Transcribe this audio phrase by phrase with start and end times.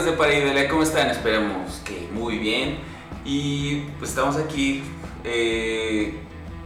[0.00, 1.10] amigos de Paridele, ¿cómo están?
[1.10, 2.78] Esperemos que muy bien.
[3.22, 4.82] Y pues estamos aquí
[5.24, 6.18] eh,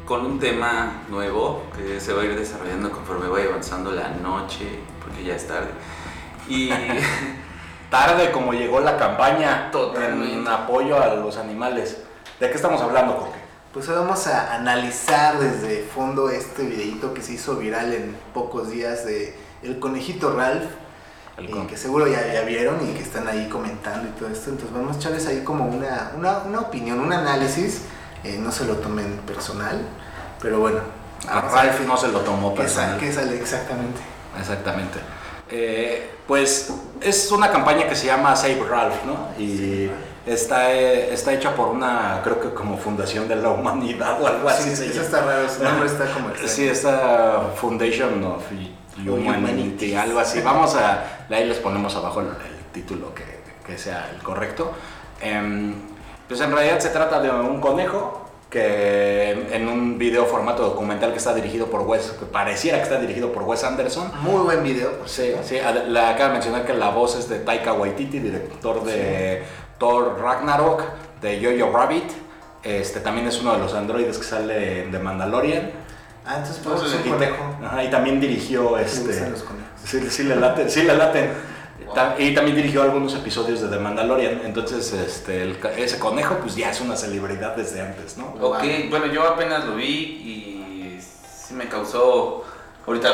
[0.04, 4.78] con un tema nuevo que se va a ir desarrollando conforme vaya avanzando la noche,
[5.02, 5.70] porque ya es tarde.
[6.48, 6.70] Y
[7.90, 10.34] Tarde como llegó la campaña Totalmente.
[10.34, 11.98] en apoyo a los animales.
[12.38, 13.38] ¿De qué estamos hablando, Coque?
[13.72, 18.70] Pues hoy vamos a analizar desde fondo este videito que se hizo viral en pocos
[18.70, 20.70] días de El Conejito Ralph,
[21.36, 24.50] El y que seguro ya, ya vieron y que están ahí comentando y todo esto.
[24.50, 27.82] Entonces vamos a echarles ahí como una, una, una opinión, un análisis.
[28.22, 29.80] Eh, no se lo tomen personal,
[30.40, 30.78] pero bueno.
[31.28, 32.98] A vamos a ver Ralph no se lo tomó personal.
[32.98, 34.00] qué sale exactamente.
[34.38, 34.98] Exactamente.
[35.50, 39.28] Eh, pues es una campaña que se llama Save Ralph, ¿no?
[39.38, 39.90] Y
[40.26, 44.48] está, eh, está hecha por una, creo que como Fundación de la Humanidad o algo
[44.48, 44.70] así.
[44.70, 45.04] Sí, se eso llama.
[45.06, 46.52] está raro, su nombre está como extraño.
[46.52, 48.42] Sí, esta Foundation of
[48.98, 50.40] Humanity, algo así.
[50.40, 53.24] Vamos a, ahí les ponemos abajo el, el título que,
[53.66, 54.72] que sea el correcto.
[55.20, 55.74] Em,
[56.28, 61.18] pues en realidad se trata de un conejo que en un video formato documental que
[61.18, 64.12] está dirigido por Wes, que pareciera que está dirigido por Wes Anderson.
[64.20, 64.90] Muy buen video.
[65.06, 69.42] Sí, sí, acaba de mencionar que la voz es de Taika Waititi, director de
[69.78, 70.84] Thor Ragnarok,
[71.20, 72.04] de Jojo Rabbit.
[72.62, 75.72] Este también es uno de los androides que sale The Mandalorian.
[76.26, 77.56] Ah, entonces pues, Entonces, es Y un te- conejo.
[77.66, 79.06] ajá, y también dirigió este.
[79.08, 79.68] gustan los conejos.
[79.84, 81.30] Sí, sí le laten, sí le laten.
[82.18, 84.40] Y también dirigió algunos episodios de The Mandalorian.
[84.44, 88.34] Entonces, este, el ese conejo, pues ya es una celebridad desde antes, ¿no?
[88.40, 92.44] Ok, bueno, yo apenas lo vi y sí me causó.
[92.86, 93.08] Ahorita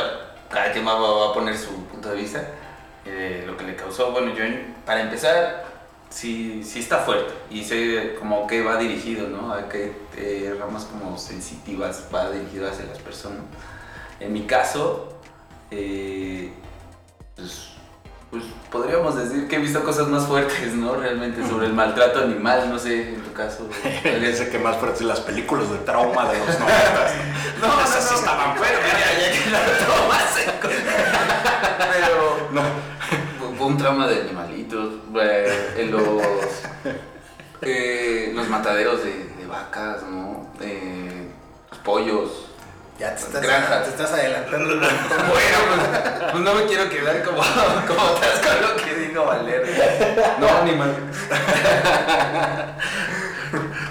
[0.51, 2.43] cada quien va, va- va a poner su punto de vista.
[3.07, 4.45] eh, lo que le causó, bueno, yo
[4.85, 5.65] para empezar,
[6.11, 9.53] sí, sí está fuerte y sé como que va dirigido, ¿no?
[9.53, 13.41] A qué eh, ramas como sensitivas va dirigido hacia las personas.
[14.21, 15.15] En mi caso,
[15.71, 16.53] eh,
[17.37, 17.69] pues,
[18.31, 20.95] pues podríamos decir que he visto cosas más fuertes, ¿no?
[20.95, 23.69] Realmente sobre el maltrato animal, no sé, en tu caso.
[24.05, 27.15] Ese que más fuerte las películas de trauma de los 90.
[27.61, 30.93] No, no, Esas sí estaban Bueno, ya, ya que lo tomas en cuenta.
[31.93, 32.63] Pero No.
[33.57, 34.95] fue un trauma de animalitos,
[35.77, 36.03] en los,
[37.63, 40.49] eh, los mataderos de, de vacas, ¿no?
[40.61, 41.29] Eh,
[41.71, 42.47] los pollos.
[42.99, 43.83] Ya te estás, Granja.
[43.83, 44.75] te estás adelantando.
[44.81, 47.39] Bueno, pues, pues no me quiero quedar como,
[47.89, 50.37] como atrás con lo que digo Valer.
[50.39, 50.95] No, animal.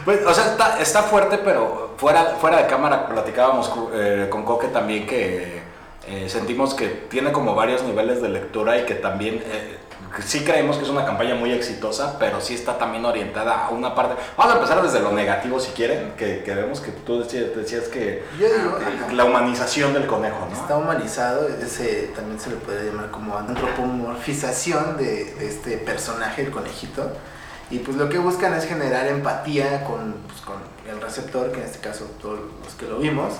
[0.06, 4.68] Pues, o sea, está, está fuerte, pero fuera, fuera de cámara platicábamos eh, con Coque
[4.68, 5.59] también que
[6.10, 9.78] eh, sentimos que tiene como varios niveles de lectura y que también eh,
[10.26, 13.94] sí creemos que es una campaña muy exitosa, pero sí está también orientada a una
[13.94, 14.16] parte.
[14.36, 17.84] Vamos a empezar desde lo negativo si quieren, que, que vemos que tú decías, decías
[17.90, 20.56] que Yo digo, eh, la humanización del conejo, ¿no?
[20.56, 26.52] Está humanizado, ese también se le puede llamar como antropomorfización de, de este personaje, el
[26.52, 27.12] conejito.
[27.72, 30.56] Y pues lo que buscan es generar empatía con, pues, con
[30.90, 33.34] el receptor, que en este caso todos los que lo vimos.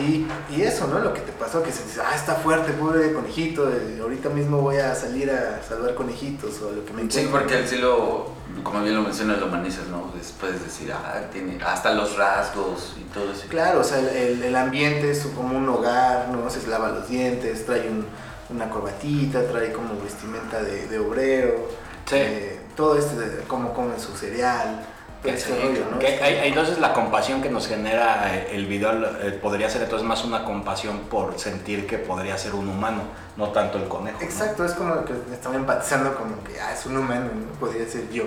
[0.00, 0.98] Y, y eso, ¿no?
[0.98, 4.58] Lo que te pasó, que se dice, ah, está fuerte, pobre conejito, eh, ahorita mismo
[4.60, 7.30] voy a salir a salvar conejitos o lo que me Sí, encuentre".
[7.30, 8.26] porque él sí lo,
[8.62, 10.10] como bien lo mencionas, lo humanizas, ¿no?
[10.16, 13.44] Después decir, ah, tiene hasta los rasgos y todo eso.
[13.48, 16.48] Claro, o sea, el, el- ambiente es como un hogar, ¿no?
[16.50, 18.06] Se lava los dientes, trae un-
[18.50, 21.68] una corbatita, trae como vestimenta de, de obrero,
[22.06, 22.16] Sí.
[22.16, 24.84] eh, todo este, de cómo comen su cereal,
[25.24, 25.98] Que, este rollo, ¿no?
[25.98, 28.92] que hay- hay- entonces la compasión que nos genera el video
[29.22, 33.02] eh, podría ser entonces más una compasión por sentir que podría ser un humano,
[33.36, 34.18] no tanto el conejo.
[34.20, 34.24] ¿no?
[34.26, 37.58] Exacto, es como que estaba empatizando como que, ah, es un humano, ¿no?
[37.58, 38.24] Podría ser yo.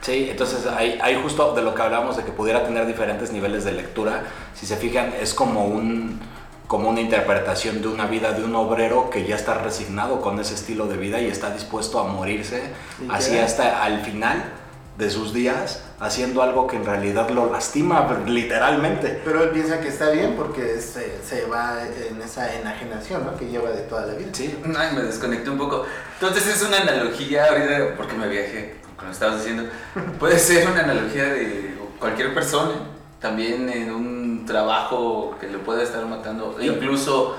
[0.00, 3.72] Sí, entonces hay justo de lo que hablábamos de que pudiera tener diferentes niveles de
[3.72, 4.24] lectura.
[4.54, 6.20] Si se fijan, es como un
[6.66, 10.54] como una interpretación de una vida de un obrero que ya está resignado con ese
[10.54, 12.62] estilo de vida y está dispuesto a morirse
[13.10, 14.42] así hasta al final
[15.02, 19.20] de sus días haciendo algo que en realidad lo lastima literalmente.
[19.24, 23.36] Pero él piensa que está bien porque se, se va en esa enajenación, ¿no?
[23.36, 24.30] Que lleva de toda la vida.
[24.32, 25.84] Sí, Ay, me desconecté un poco.
[26.14, 29.64] Entonces es una analogía, ahorita, porque me viajé, como lo estabas diciendo,
[30.18, 32.74] puede ser una analogía de cualquier persona,
[33.20, 37.36] también en un trabajo que le puede estar matando, e incluso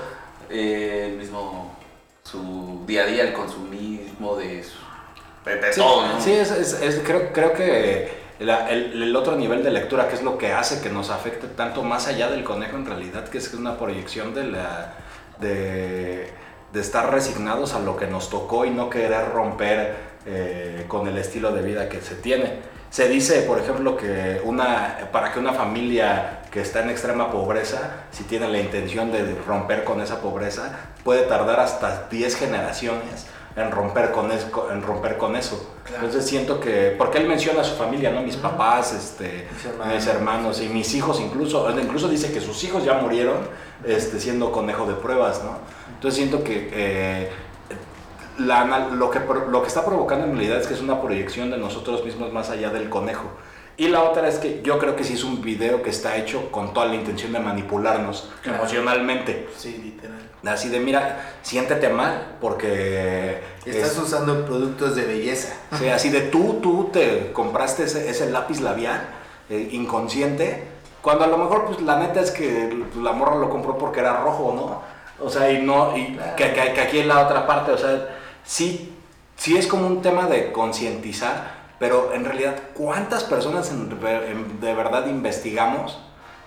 [0.50, 1.76] eh, el mismo,
[2.22, 4.83] su día a día, el consumismo de, su,
[5.44, 6.20] de, de Sí, todo, ¿no?
[6.20, 10.14] sí, es, es- es- creo, creo que la- el, el otro nivel de lectura, que
[10.14, 13.38] es lo que hace que nos afecte tanto más allá del conejo en realidad, que
[13.38, 14.94] es una proyección de la
[15.38, 16.28] de,
[16.72, 19.94] de estar resignados a lo que nos tocó y no querer romper
[20.26, 22.60] eh, con el estilo de vida que se tiene.
[22.90, 28.04] Se dice, por ejemplo, que una, para que una familia que está en extrema pobreza,
[28.12, 30.70] si tiene la intención de romper con esa pobreza,
[31.02, 33.26] puede tardar hasta 10 generaciones
[33.56, 35.74] en romper con, eso, en romper con eso.
[35.94, 38.22] Entonces siento que, porque él menciona a su familia, ¿no?
[38.22, 39.46] Mis papás, este,
[39.92, 43.36] mis hermanos, y mis hijos incluso, incluso dice que sus hijos ya murieron
[43.84, 45.58] este, siendo conejo de pruebas, ¿no?
[45.94, 46.70] Entonces siento que...
[46.72, 47.30] Eh,
[48.38, 52.04] lo, que, lo que está provocando en realidad es que es una proyección de nosotros
[52.04, 53.30] mismos más allá del conejo.
[53.76, 56.50] Y la otra es que yo creo que sí es un video que está hecho
[56.50, 59.48] con toda la intención de manipularnos emocionalmente.
[59.56, 60.33] Sí, literal.
[60.46, 63.40] Así de, mira, siéntete mal porque...
[63.64, 65.54] Estás usando productos de belleza.
[65.78, 69.00] Sí, así de tú, tú te compraste ese, lápiz labial
[69.48, 70.68] eh, inconsciente,
[71.00, 74.20] cuando a lo mejor pues la neta es que la morra lo compró porque era
[74.20, 75.24] rojo, ¿no?
[75.24, 78.08] O sea, y no, y que, que, aquí en la otra parte, o sea,
[78.44, 78.94] sí,
[79.36, 85.98] sí es como un tema de concientizar, pero en realidad, ¿cuántas personas de verdad investigamos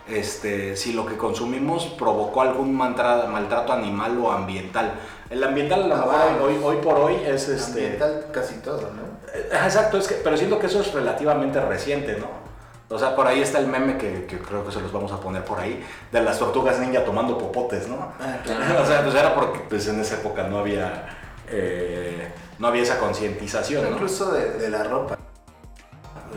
[0.10, 4.94] este, si lo que consumimos provocó algún maltrato animal o ambiental?
[5.30, 7.50] El ambiental, ah, hoy, hoy, por hoy, es...
[7.50, 9.30] Este, ambiental casi todo, ¿no?
[9.34, 12.48] Eh, exacto, es que, pero siento que eso es relativamente reciente, ¿no?
[12.90, 15.44] O sea, por ahí está el meme que, creo que se los vamos a poner
[15.44, 18.14] por ahí, de las tortugas ninja tomando popotes, ¿no?
[18.20, 18.82] Ah, claro.
[18.84, 21.10] o sea, pues era porque pues, en esa época no había...
[21.50, 23.94] Eh, no había esa concientización.
[23.94, 25.18] Incluso de, la ropa.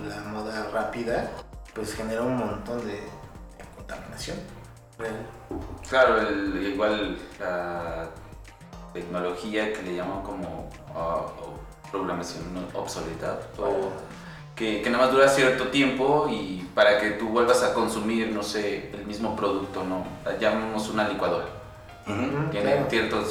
[0.07, 1.31] La moda rápida,
[1.75, 3.01] pues genera un montón de,
[5.89, 6.19] Claro,
[6.61, 8.09] igual la
[8.93, 11.27] tecnología que le llaman como ah,
[11.91, 12.45] programación
[12.75, 13.91] obsoleta o
[14.55, 18.43] que, que, nada más dura cierto tiempo y para que tú vuelvas a consumir, no
[18.43, 20.05] sé, el mismo producto, ¿no?
[20.39, 21.47] Llamamos una licuadora.
[22.51, 23.25] Tiene cierto,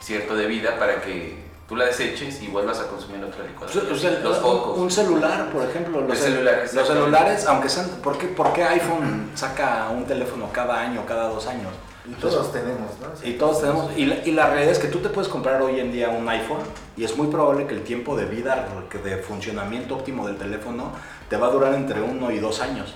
[0.00, 4.22] cierto de vida para que tú la deseches y vuelvas a consumir otra licuadora.
[4.22, 4.78] los focos.
[4.78, 6.00] Un celular, por ejemplo.
[6.00, 7.88] Los, celulares, los celulares, aunque sean.
[8.02, 11.72] ¿por qué, ¿Por qué iPhone saca un teléfono cada año, cada dos años?
[12.08, 13.28] Y todos tenemos, ¿no?
[13.28, 13.90] Y todos tenemos.
[13.96, 16.28] Y la, y la, realidad es que tú te puedes comprar hoy en día un
[16.28, 16.60] iPhone
[16.96, 18.68] y es muy probable que el tiempo de vida,
[19.02, 20.92] de funcionamiento óptimo del teléfono,
[21.28, 22.94] te va a durar entre uno y dos años.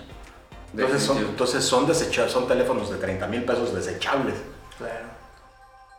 [0.72, 4.36] Entonces son, entonces son desechables, son teléfonos de 30 mil pesos desechables.
[4.78, 5.09] Claro.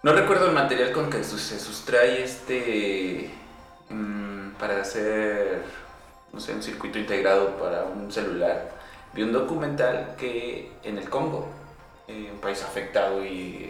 [0.04, 3.30] No recuerdo el material con que se sustrae este
[3.90, 5.62] mm, para hacer,
[6.34, 8.72] no sé, un circuito integrado para un celular.
[9.14, 11.48] Vi un documental que en el Congo,
[12.08, 13.70] eh, un país afectado y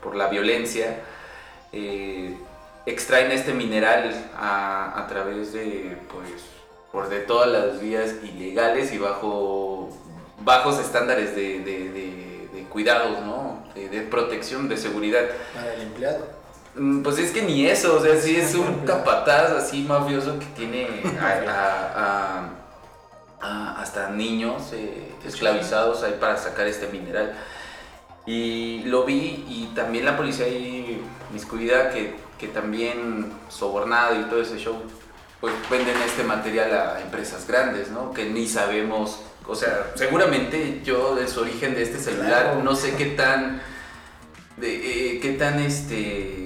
[0.00, 1.00] por, la violencia,
[1.72, 2.36] eh,
[2.86, 6.44] extraen este mineral a, través de, pues,
[6.92, 9.90] por de todas las vías ilegales y bajo
[10.44, 13.57] bajos estándares de cuidados, ¿no?
[13.86, 15.24] De, protección, de seguridad.
[15.54, 16.26] Para el empleado.
[16.74, 20.46] Mm, pues es que ni eso, o sea, sí es un capataz así mafioso que
[20.46, 20.88] tiene
[21.20, 22.50] a,
[23.40, 27.34] hasta niños eh, esclavizados ahí para sacar este mineral.
[28.26, 31.00] Y lo vi y también la policía ahí
[31.32, 34.76] miscuida que, que también sobornado y todo ese show,
[35.40, 38.12] pues venden este material a empresas grandes, ¿no?
[38.12, 42.94] Que ni sabemos o sea, seguramente yo de su origen de este celular no sé
[42.94, 43.62] qué tan,
[44.58, 46.44] de, eh, qué tan este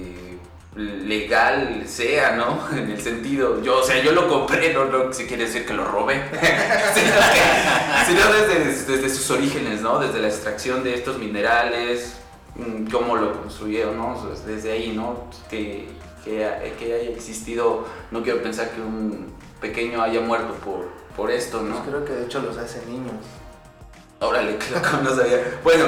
[0.75, 2.59] legal sea, ¿no?
[2.77, 5.73] En el sentido, yo, o sea, yo lo compré, no, no si quiere decir que
[5.73, 6.15] lo robé,
[8.07, 9.99] sino, desde, desde, sus orígenes, ¿no?
[9.99, 12.15] Desde la extracción de estos minerales,
[12.55, 14.17] mm, cómo lo construyeron, ¿no?
[14.47, 15.27] Desde ahí, ¿no?
[15.49, 15.89] Que,
[16.23, 21.61] que, que haya existido, no quiero pensar que un pequeño haya muerto por por esto,
[21.61, 21.75] ¿no?
[21.75, 23.13] Pues creo que de hecho los hace niños.
[24.19, 25.59] Órale, claro, no sabía.
[25.63, 25.85] Bueno,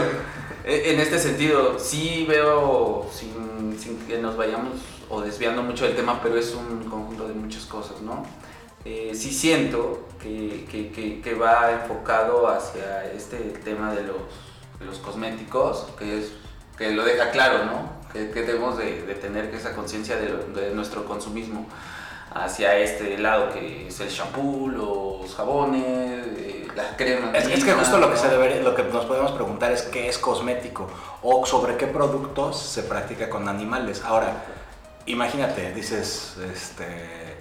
[0.63, 4.73] e, en este sentido, sí veo, sin, que nos vayamos
[5.09, 8.25] o desviando mucho del tema, pero es un conjunto de muchas cosas, ¿no?
[8.83, 14.17] Eh, sí siento que, que, que, va enfocado hacia este tema de los,
[14.79, 16.33] de los cosméticos, que, es,
[16.77, 18.04] que lo deja claro, ¿no?
[18.15, 21.67] Que, debemos de, de tener esa conciencia de, de nuestro consumismo
[22.35, 25.83] hacia este lado que es el shampoo, los jabones,
[26.37, 27.33] eh, las cremas.
[27.33, 30.09] Es, es, que justo lo que, se debería, lo que nos podemos preguntar es qué
[30.09, 30.89] es cosmético
[31.23, 34.03] o sobre qué productos se practica con animales.
[34.03, 34.43] Ahora,
[35.05, 37.37] imagínate, dices, este,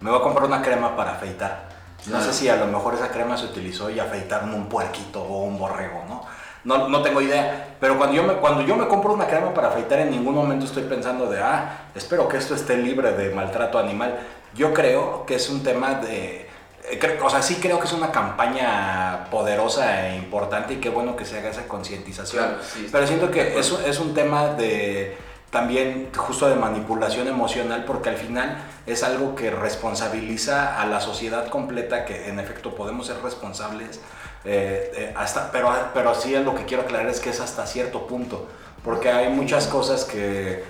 [0.00, 1.68] me voy a comprar una crema para afeitar.
[2.06, 5.42] No sé si a lo mejor esa crema se utilizó y afeitaron un puerquito o
[5.44, 6.24] un borrego, ¿no?
[6.64, 7.76] No, no, tengo idea.
[7.80, 10.66] Pero cuando yo, me, cuando yo me compro una crema para afeitar, en ningún momento
[10.66, 14.18] estoy pensando de, ah, espero que esto esté libre de maltrato animal.
[14.54, 16.48] Yo creo que es un tema de...
[16.90, 21.16] Eh, o sea, sí creo que es una campaña poderosa e importante y qué bueno
[21.16, 22.56] que se haga esa concientización.
[22.90, 25.16] Pero siento que es, es un tema de
[25.50, 31.48] también justo de manipulación emocional porque al final es algo que responsabiliza a la sociedad
[31.48, 34.00] completa que en efecto podemos ser responsables
[34.44, 38.06] eh, eh, hasta, pero, pero sí lo que quiero aclarar es que es hasta cierto
[38.06, 38.48] punto,
[38.84, 40.64] porque hay muchas cosas que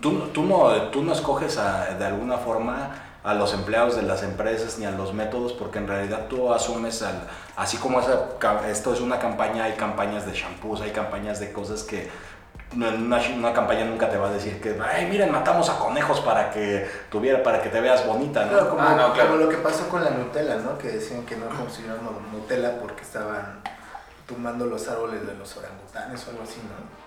[0.00, 2.90] tú, tú, no, tú no escoges de alguna forma
[3.24, 7.02] a los empleados de las empresas ni a los métodos porque en realidad tú asumes
[7.02, 11.84] al, así como esto es una campaña hay campañas de shampoos hay campañas de cosas
[11.84, 12.10] que
[12.74, 16.50] una, una campaña nunca te va a decir que ay miren matamos a conejos para
[16.50, 18.50] que tuviera para que te veas bonita ¿no?
[18.50, 19.30] Claro, como, Ah, no, claro.
[19.30, 20.78] como lo que pasó con la Nutella, ¿no?
[20.78, 22.00] Que decían que no consiguieron
[22.32, 23.60] Nutella porque estaban
[24.26, 27.02] tumbando los árboles de los orangutanes o algo así, ¿no?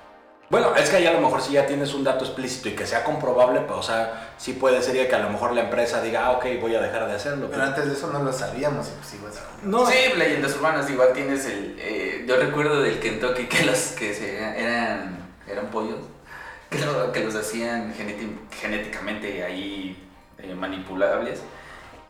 [0.48, 2.86] Bueno, es que ahí a lo mejor si ya tienes un dato explícito y que
[2.86, 6.28] sea comprobable, pues, o sea, sí puede ser que a lo mejor la empresa diga,
[6.28, 7.48] ah, ok, voy a dejar de hacerlo.
[7.50, 10.88] Pero antes de eso no lo sabíamos y pues igual se no, Sí, leyendas urbanas,
[10.88, 11.76] igual tienes el...
[11.80, 16.00] eh, yo recuerdo del Kentucky que los que se, eran, eran pollos,
[16.70, 19.98] que, lo- que los hacían genéti- genéticamente ahí
[20.40, 21.42] eh, manipulables,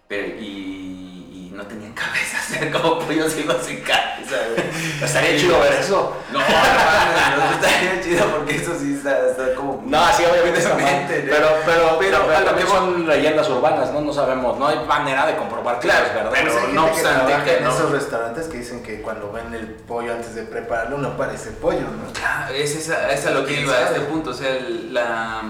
[0.08, 1.25] pero, y,
[1.56, 4.68] no tenían cabezas, eran como pollos ciegos sin cabeza, güey.
[5.04, 6.16] estaría chido ver eso.
[6.32, 9.82] No, no, no estaría chido porque eso sí está, está como...
[9.86, 11.06] No, sí, obviamente está mal.
[11.08, 14.02] Pero, pero, pero, a lo mejor- son leyendas urbanas, ¿no?
[14.02, 16.32] No sabemos, no hay manera de comprobar que Claro, es verdad.
[16.34, 17.74] pero- Pues no que obstante que en no.
[17.74, 21.82] esos restaurantes que dicen que cuando ven el pollo antes de prepararlo no parece pollo,
[21.82, 22.12] ¿no?
[22.26, 24.94] Ah, Es esa, es a lo que ¿Quién iba a este punto, o sea, el-
[24.94, 25.42] la...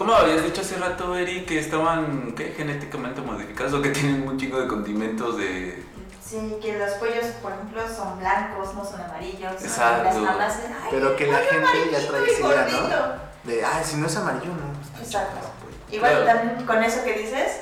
[0.00, 2.54] ¿Cómo habías dicho hace rato, Eri, que estaban ¿qué?
[2.56, 5.84] genéticamente modificados o que tienen un chingo de condimentos de...
[6.24, 9.52] Sí, que los pollos, por ejemplo, son blancos, no son amarillos.
[9.52, 9.58] ¿no?
[9.60, 10.00] Exacto.
[10.00, 12.88] Y las mamás dicen, "Ay, Pero que la gente ya trae esa idea, gordito".
[12.88, 13.50] ¿no?
[13.52, 15.02] De, ay, si no es amarillo, no.
[15.02, 15.36] Exacto.
[15.90, 16.38] Igual Claro.
[16.38, 17.60] también con eso que dices,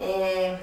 [0.00, 0.58] eh,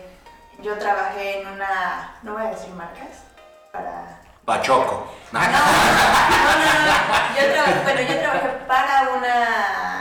[0.62, 3.24] yo trabajé en una, no voy a decir marcas,
[3.72, 4.19] para...
[4.43, 5.13] Pachoco.
[5.31, 7.39] No, no, no, no.
[7.39, 9.94] Yo trabajé, bueno, yo trabajé para una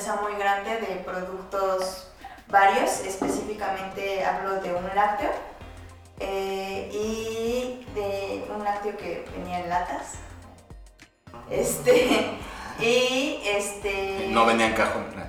[0.00, 2.08] empresa muy grande de productos
[2.48, 5.30] varios, específicamente hablo de un lácteo
[6.18, 10.14] eh, y de un lácteo que venía en latas.
[11.50, 12.38] Este,
[12.80, 14.28] y este...
[14.30, 15.06] No venía en cajón.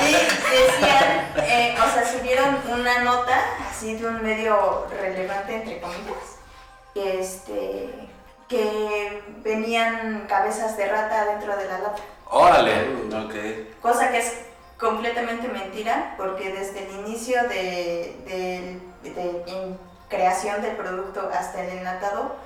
[0.00, 3.38] Y decían, eh, o sea, subieron una nota
[3.68, 6.38] así de un medio relevante, entre comillas,
[6.94, 8.08] que, este,
[8.48, 12.02] que venían cabezas de rata dentro de la lata.
[12.30, 12.88] Órale.
[13.24, 13.80] Ok.
[13.82, 14.34] Cosa que es
[14.78, 21.78] completamente mentira, porque desde el inicio de, de- de en creación del producto hasta el
[21.78, 22.36] enlatado,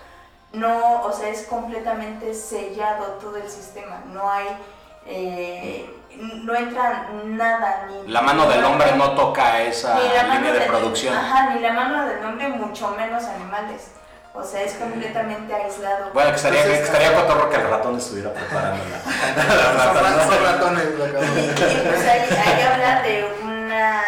[0.53, 4.03] no, o sea, es completamente sellado todo el sistema.
[4.13, 4.47] No hay,
[5.07, 10.35] eh, no entra nada ni La mano del hombre no toca esa ni la mano
[10.35, 11.17] línea de del- producción.
[11.17, 13.89] Ajá, ni la mano del hombre, mucho menos animales.
[14.35, 16.11] O sea, es completamente aislado.
[16.15, 20.25] Bueno, que estaría, Entonces, que estaría cotorro que el ratón estuviera preparando la, Son la
[20.25, 24.03] son ratones, Y, y, pues ahí, ahí habla de una,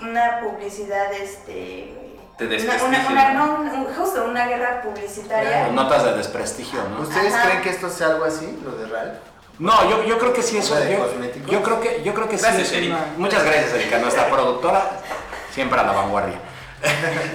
[0.00, 1.98] una publicidad, este...
[2.40, 5.68] Una, una, justo una guerra publicitaria.
[5.68, 7.02] Notas de desprestigio, ¿no?
[7.02, 7.44] ¿Ustedes Ajá.
[7.44, 9.20] creen que esto sea algo así, lo de RAL?
[9.60, 10.74] No, yo, yo creo que sí eso.
[10.74, 10.96] ¿Cosa de
[11.46, 12.96] Yo, yo creo que yo creo que Gracias, sí es Erika.
[12.96, 14.82] una- Muchas gracias, Erika, nuestra productora
[15.52, 16.38] siempre a la vanguardia.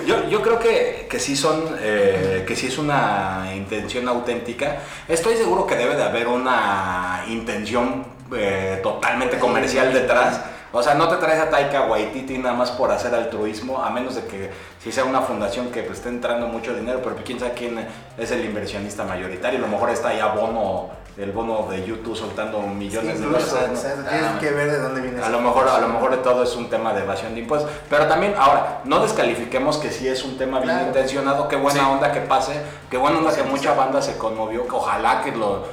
[0.05, 4.79] Yo, yo creo que, que sí son eh, que sí es una intención auténtica.
[5.07, 10.41] Estoy seguro que debe de haber una intención eh, totalmente comercial detrás.
[10.73, 14.15] O sea, no te traes a Taika Waititi nada más por hacer altruismo, a menos
[14.15, 14.51] de que
[14.83, 17.87] si sea una fundación que pues, esté entrando mucho dinero, pero quién sabe quién
[18.17, 19.59] es el inversionista mayoritario.
[19.59, 23.81] A lo mejor está ya Bono, el bono de YouTube soltando millones de Incluso, dólares.
[24.07, 26.43] tienes Ah, que ver de dónde viene a lo mejor, a lo mejor de todo
[26.43, 27.71] es un tema de evasión de impuestos.
[27.89, 30.87] Pero también, ahora, no descalifiquemos que sí es un tema bien Claro.
[30.87, 31.85] intencionado, qué buena Sí.
[31.89, 35.65] onda que pase, qué buena onda que mucha banda se conmovió, que ojalá que lo...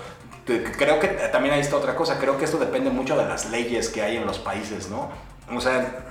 [0.47, 3.89] Creo que también ahí está otra cosa, creo que esto depende mucho de las leyes
[3.89, 5.09] que hay en los países, ¿no?
[5.55, 6.05] O sea,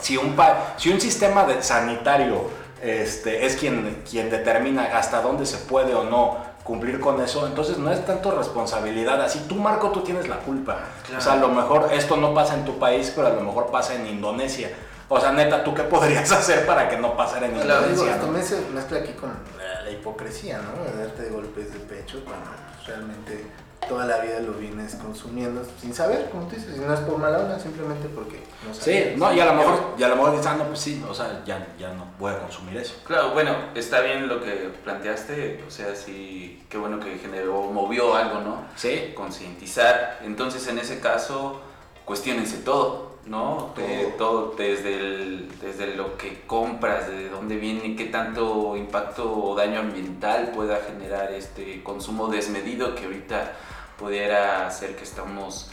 [0.00, 2.48] si un, pa- si un sistema de sanitario
[2.80, 7.78] este, es quien, quien determina hasta dónde se puede o no cumplir con eso, entonces
[7.78, 10.78] no es tanto responsabilidad, así tú Marco, tú tienes la culpa.
[11.16, 13.70] O sea, a lo mejor esto no pasa en tu país, pero a lo mejor
[13.70, 14.70] pasa en Indonesia.
[15.08, 18.14] O sea, neta, ¿tú qué podrías hacer para que no pasara en Claro, digo, Indonesia?
[18.14, 18.32] esto no?
[18.32, 20.84] me se mezcla aquí con la, la hipocresía, ¿no?
[20.84, 22.50] De darte golpes de pecho cuando
[22.86, 23.44] realmente
[23.88, 27.18] toda la vida lo vienes consumiendo sin saber, como tú dices, y no es por
[27.18, 29.18] mala onda, simplemente porque no Sí, sabes.
[29.18, 31.14] no, y a lo mejor, y a lo mejor dices, ah, no, pues sí, o
[31.14, 32.94] sea, ya, ya no voy a consumir eso.
[33.04, 38.14] Claro, bueno, está bien lo que planteaste, o sea, sí, qué bueno que generó, movió
[38.14, 38.64] algo, ¿no?
[38.76, 40.20] Sí, Concientizar.
[40.24, 41.60] Entonces, en ese caso,
[42.04, 43.72] cuestionense todo, ¿no?
[43.78, 49.54] Eh, todo desde, el- desde lo que compras, de dónde viene, qué tanto impacto o
[49.54, 53.52] daño ambiental pueda generar este consumo desmedido que ahorita
[53.98, 55.70] pudiera hacer que estamos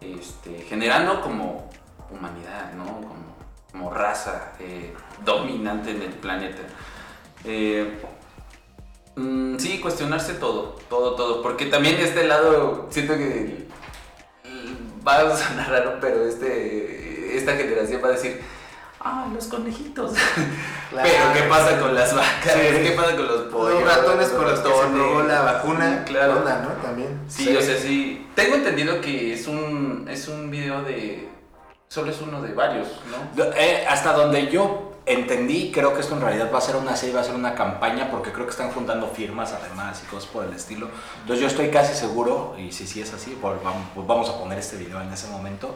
[0.00, 1.70] este, generando como
[2.10, 2.84] humanidad, ¿no?
[2.84, 3.28] Como,
[3.90, 4.92] raza eh,
[5.24, 6.62] dominante en el planeta.
[7.44, 8.00] Eh,
[9.18, 11.42] Mm, sí, cuestionarse todo, todo, todo.
[11.42, 13.66] Porque también este lado, siento que
[15.06, 18.40] va a sonar raro, pero este, esta generación va a decir,
[19.08, 20.12] ah, los conejitos.
[20.90, 22.52] Pero ¿qué pasa con las vacas?
[22.52, 22.82] Sí.
[22.82, 23.82] ¿Qué pasa con los pollos?
[23.82, 26.04] Los ratones con los que se probó la vacuna.
[26.06, 26.38] Sí, claro.
[26.38, 26.68] onda, ¿no?
[26.82, 27.20] También.
[27.28, 27.56] Sí, Sí.
[27.56, 28.28] o sea, sí.
[28.34, 31.28] Tengo entendido que es un, es un video de...
[31.88, 33.44] Solo es uno de varios, ¿no?
[33.56, 37.14] Eh, hasta donde yo entendí, creo que esto en realidad va a ser una serie,
[37.14, 40.44] va a ser una campaña, porque creo que están juntando firmas además y cosas por
[40.44, 40.88] el estilo.
[41.22, 44.38] Entonces yo estoy casi seguro, y si sí es así, pues vamos, pues vamos a
[44.38, 45.74] poner este video en ese momento,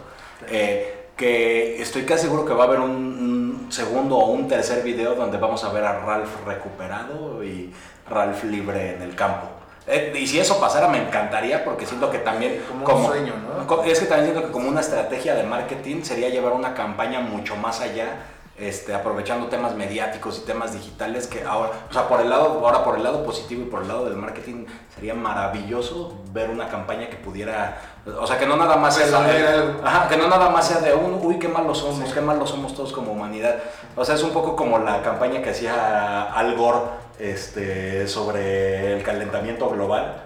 [0.48, 4.82] eh, que estoy casi seguro que va a haber un, un segundo o un tercer
[4.82, 7.72] video donde vamos a ver a Ralph recuperado y
[8.08, 9.48] Ralph libre en el campo.
[9.86, 13.82] Eh, y si eso pasara me encantaría porque siento que también Como un sueño, ¿no?
[13.82, 17.56] Es que también siento que como una estrategia de marketing sería llevar una campaña mucho
[17.56, 18.26] más allá,
[18.58, 22.84] este, aprovechando temas mediáticos y temas digitales que ahora, o sea, por el lado, ahora
[22.84, 27.08] por el lado positivo y por el lado del marketing sería maravilloso ver una campaña
[27.08, 30.50] que pudiera, o sea, que no nada más sea Resolver de, ajá, que no nada
[30.50, 33.56] más sea de un, uy, qué malos somos, qué malos somos todos como humanidad.
[33.96, 36.80] O sea, es un poco como la campaña que hacía Al Gore
[37.18, 40.24] este, sobre el calentamiento global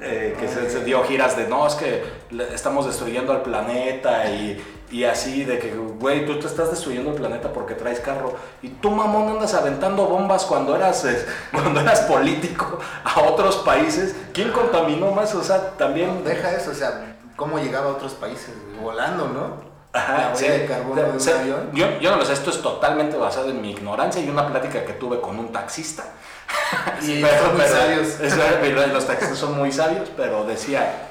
[0.00, 2.04] eh, que se, se dio giras de no, es que
[2.52, 7.16] estamos destruyendo al planeta y, y así de que, güey, tú te estás destruyendo el
[7.16, 12.00] planeta porque traes carro y tú, mamón, andas aventando bombas cuando eras, eh, cuando eras
[12.02, 14.14] político a otros países.
[14.32, 15.34] ¿Quién contaminó más?
[15.34, 16.24] O sea, también...
[16.24, 18.50] Deja eso, o sea, cómo llegaba a otros países
[18.82, 19.68] volando, ¿no?
[19.92, 20.46] Ajá, la sí.
[20.46, 21.70] de carbono de avión.
[21.72, 24.84] Yo, yo no lo sé, esto es totalmente basado en mi ignorancia y una plática
[24.84, 26.04] que tuve con un taxista.
[27.02, 28.20] Y Pero- son muy pero- sabios.
[28.20, 31.07] es- los taxistas son muy sabios, pero decía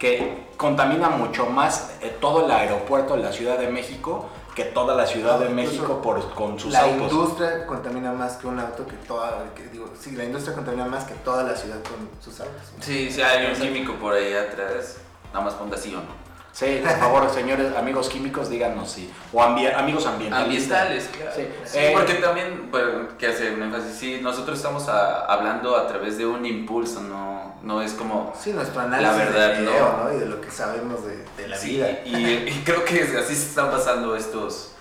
[0.00, 4.96] que contamina mucho más eh, todo el aeropuerto de la Ciudad de México que toda
[4.96, 7.12] la Ciudad de México por, con sus La autos.
[7.12, 11.04] industria contamina más que un auto que toda, que digo, sí, la industria contamina más
[11.04, 12.62] que toda la ciudad con sus autos.
[12.80, 14.96] Sí, sí, hay un químico por ahí atrás.
[15.32, 16.19] Nada más ponga sí o no.
[16.52, 19.10] Sí, por favor, señores amigos químicos, díganos sí.
[19.32, 20.04] O ambi- amigos.
[20.06, 21.30] Ambientales, claro.
[21.34, 21.48] Sí.
[21.64, 25.86] Sí, Eh, porque también, bueno, que hace un énfasis, sí, nosotros estamos a- hablando a
[25.86, 28.34] través de un impulso, no, no es como...
[28.38, 30.04] Sí, nuestro análisis La verdad, de video, no.
[30.04, 30.12] ¿no?
[30.12, 31.90] Y de lo que sabemos de, de la Sí, vida.
[32.04, 32.16] y,
[32.48, 34.72] y creo que así se están pasando estos,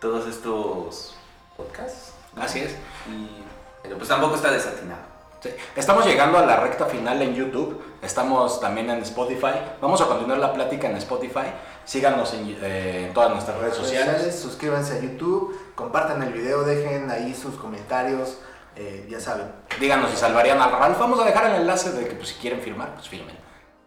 [0.00, 1.16] todos estos
[1.56, 2.12] podcasts.
[2.36, 2.42] ¿no?
[2.42, 2.70] Así es.
[3.10, 3.42] Y-
[3.82, 5.00] pero pues tampoco está desatinado.
[5.40, 5.50] Sí.
[5.74, 9.54] Estamos llegando a la recta final en YouTube, estamos también en Spotify.
[9.80, 11.46] Vamos a continuar la plática en Spotify.
[11.84, 14.38] Síganos en, eh, en todas nuestras redes sociales.
[14.38, 18.38] suscríbanse a YouTube, compartan el video, dejen ahí sus comentarios,
[18.76, 19.46] eh, ya saben.
[19.78, 20.98] Díganos si salvarían a Ralph.
[20.98, 23.36] Vamos a dejar el enlace de que pues, si quieren firmar, pues firmen.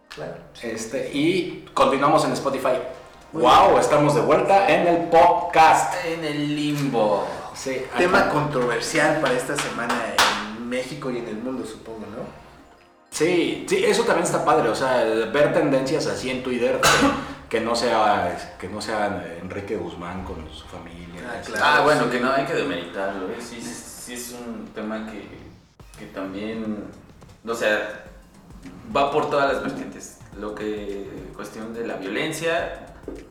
[0.08, 0.34] Claro.
[0.62, 2.78] Este, y continuamos en Spotify.
[3.32, 3.80] Muy wow, bien.
[3.80, 5.94] estamos de vuelta en el podcast.
[6.04, 7.26] En el limbo.
[7.54, 8.30] Sí, Tema ajá.
[8.30, 9.94] controversial para esta semana
[10.56, 12.43] en México y en el mundo, supongo, ¿no?
[13.14, 16.88] Sí, sí, eso también está padre, o sea, ver tendencias así en Twitter que,
[17.48, 21.22] que no sea que no sea Enrique Guzmán con su familia.
[21.24, 21.64] Ah, claro.
[21.64, 22.10] Ah, bueno, sí.
[22.10, 23.36] que no hay que demeritarlo, ¿eh?
[23.38, 25.28] sí, sí es un tema que,
[25.96, 26.86] que también,
[27.46, 28.04] o sea,
[28.94, 30.18] va por todas las vertientes.
[30.36, 32.86] Lo que, cuestión de la violencia,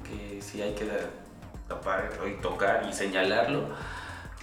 [0.05, 0.87] que sí hay que
[1.67, 3.65] tapar y tocar y señalarlo,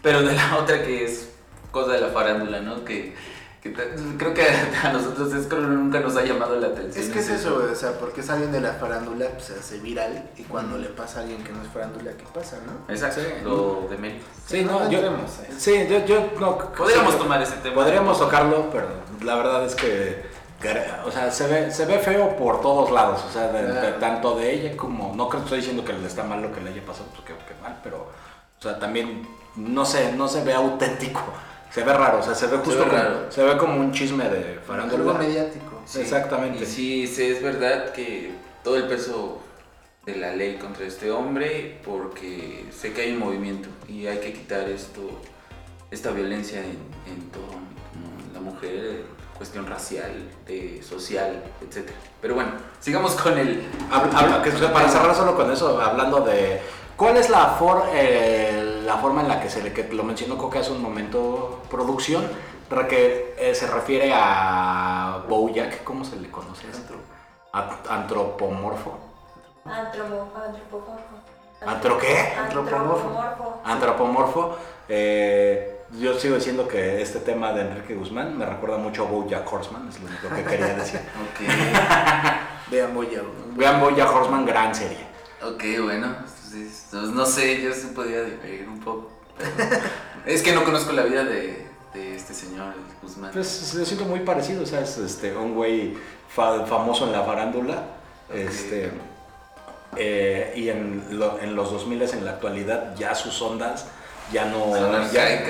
[0.03, 1.31] pero de la otra que es
[1.70, 2.85] cosa de la farándula, ¿no?
[2.85, 3.14] Que,
[3.62, 3.73] que
[4.16, 4.42] creo que
[4.83, 7.05] a nosotros es que nunca nos ha llamado la atención.
[7.05, 9.79] Es que es eso, o sea, porque es alguien de la farándula, pues se hace
[9.79, 12.92] viral, y cuando le pasa a alguien que no es farándula, ¿qué pasa, no?
[12.92, 13.27] Exacto, Sí.
[13.44, 14.25] lo de mérito.
[14.46, 15.11] Sí, no, no yo, eso.
[15.59, 16.57] sí, yo, yo no.
[16.73, 17.75] Podríamos sí, tomar ese tema.
[17.75, 18.87] Podríamos tocarlo, pero
[19.23, 20.25] la verdad es que,
[21.07, 23.96] o sea, se ve, se ve feo por todos lados, o sea, de- de- Claro.
[23.96, 26.61] tanto de ella como, no creo que estoy diciendo que le está mal lo que
[26.61, 27.99] le haya pasado, pues que, que mal, pero,
[28.59, 31.20] o sea, también, no sé, no se ve auténtico,
[31.72, 33.26] se ve raro, o sea, se ve justo ve como, raro.
[33.30, 35.14] se ve como un chisme de Algo farándula.
[35.14, 35.83] mediático.
[35.85, 36.62] Sí, Exactamente.
[36.64, 38.33] Y sí, sí, es verdad que
[38.64, 39.40] todo el peso
[40.06, 44.33] de la ley contra este hombre, porque sé que hay un movimiento y hay que
[44.33, 45.02] quitar esto,
[45.90, 46.78] esta violencia en,
[47.12, 47.61] en todo.
[48.33, 49.02] La mujer,
[49.37, 50.12] cuestión racial,
[50.46, 51.90] de, social, etc.
[52.22, 53.62] Pero bueno, sigamos con el...
[53.90, 56.61] Habla- habla- que, para cerrar solo con eso, hablando de
[57.00, 60.36] cuál es la, for- eh, la forma en la que se le, que lo mencionó
[60.36, 62.28] Coca hace un momento, producción,
[62.86, 66.66] que eh, se refiere a Bojack, ¿cómo se le conoce
[67.88, 68.98] Antropomorfo.
[69.64, 71.14] Antromo, antropomorfo.
[71.66, 72.18] ¿Antro qué?
[72.38, 73.60] Antropomorfo.
[73.64, 74.56] Antropomorfo.
[74.86, 79.50] eh, yo sigo diciendo que este tema de Enrique Guzmán me recuerda mucho a Bojack
[79.50, 81.00] Horseman, es lo único que quería decir.
[81.32, 81.48] Ok,
[82.70, 83.22] Vean, a...
[83.56, 85.06] Vean Bojack Horseman, gran serie.
[85.42, 86.14] ok, bueno,
[86.52, 89.10] entonces, pues, no sé, yo sí podría diferir un poco.
[89.36, 89.50] pero-
[90.26, 93.30] es que no conozco la vida de, de este señor el Guzmán?
[93.32, 95.96] Pues se siento muy parecido, o sea, es este, un güey
[96.28, 97.84] fa- famoso en la farándula.
[98.32, 98.90] Este,
[99.96, 103.86] eh, y en, lo- en los 2000 en la actualidad ya sus ondas
[104.32, 104.70] ya no,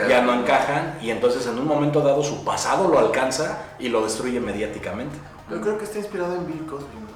[0.08, 0.32] ya, ¿no?
[0.40, 5.14] encajan y entonces en un momento dado su pasado lo alcanza y lo destruye mediáticamente.
[5.50, 7.10] Yo creo que está inspirado en Bill Cosby, ¿no?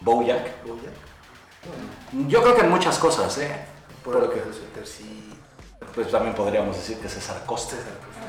[0.00, 0.62] Bojack.
[0.66, 1.07] Bojack.
[2.28, 3.50] Yo creo que en muchas cosas, ¿eh?
[4.04, 4.42] Por lo Porque
[4.84, 5.34] sí.
[5.94, 7.76] pues también podríamos decir que César Costa.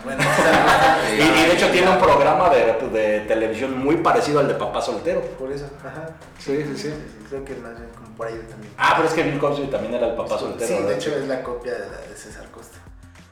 [0.04, 0.24] Bueno,
[1.18, 4.82] Y, y de hecho tiene un programa de, de televisión muy parecido al de Papá
[4.82, 5.22] Soltero.
[5.38, 6.10] por eso, ajá.
[6.38, 6.94] Sí, sí, sí.
[7.30, 8.74] Creo que más bien como por ahí también.
[8.78, 10.68] Ah, pero es que Bill Cosby también era el papá soltero.
[10.78, 12.78] Sí, de hecho es la copia de la de César Costa.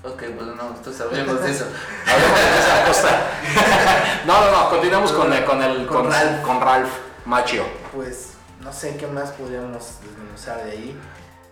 [0.03, 1.65] Ok, pues no, entonces hablemos de eso.
[2.05, 3.21] Hablemos de César Costa.
[4.27, 6.41] no, no, no, continuamos con, el- con el Con con, Ralph.
[6.43, 6.89] con Ralph
[7.25, 7.63] Macchio.
[7.93, 8.29] Pues
[8.67, 10.99] no sé qué más podríamos desmenuzar de ahí.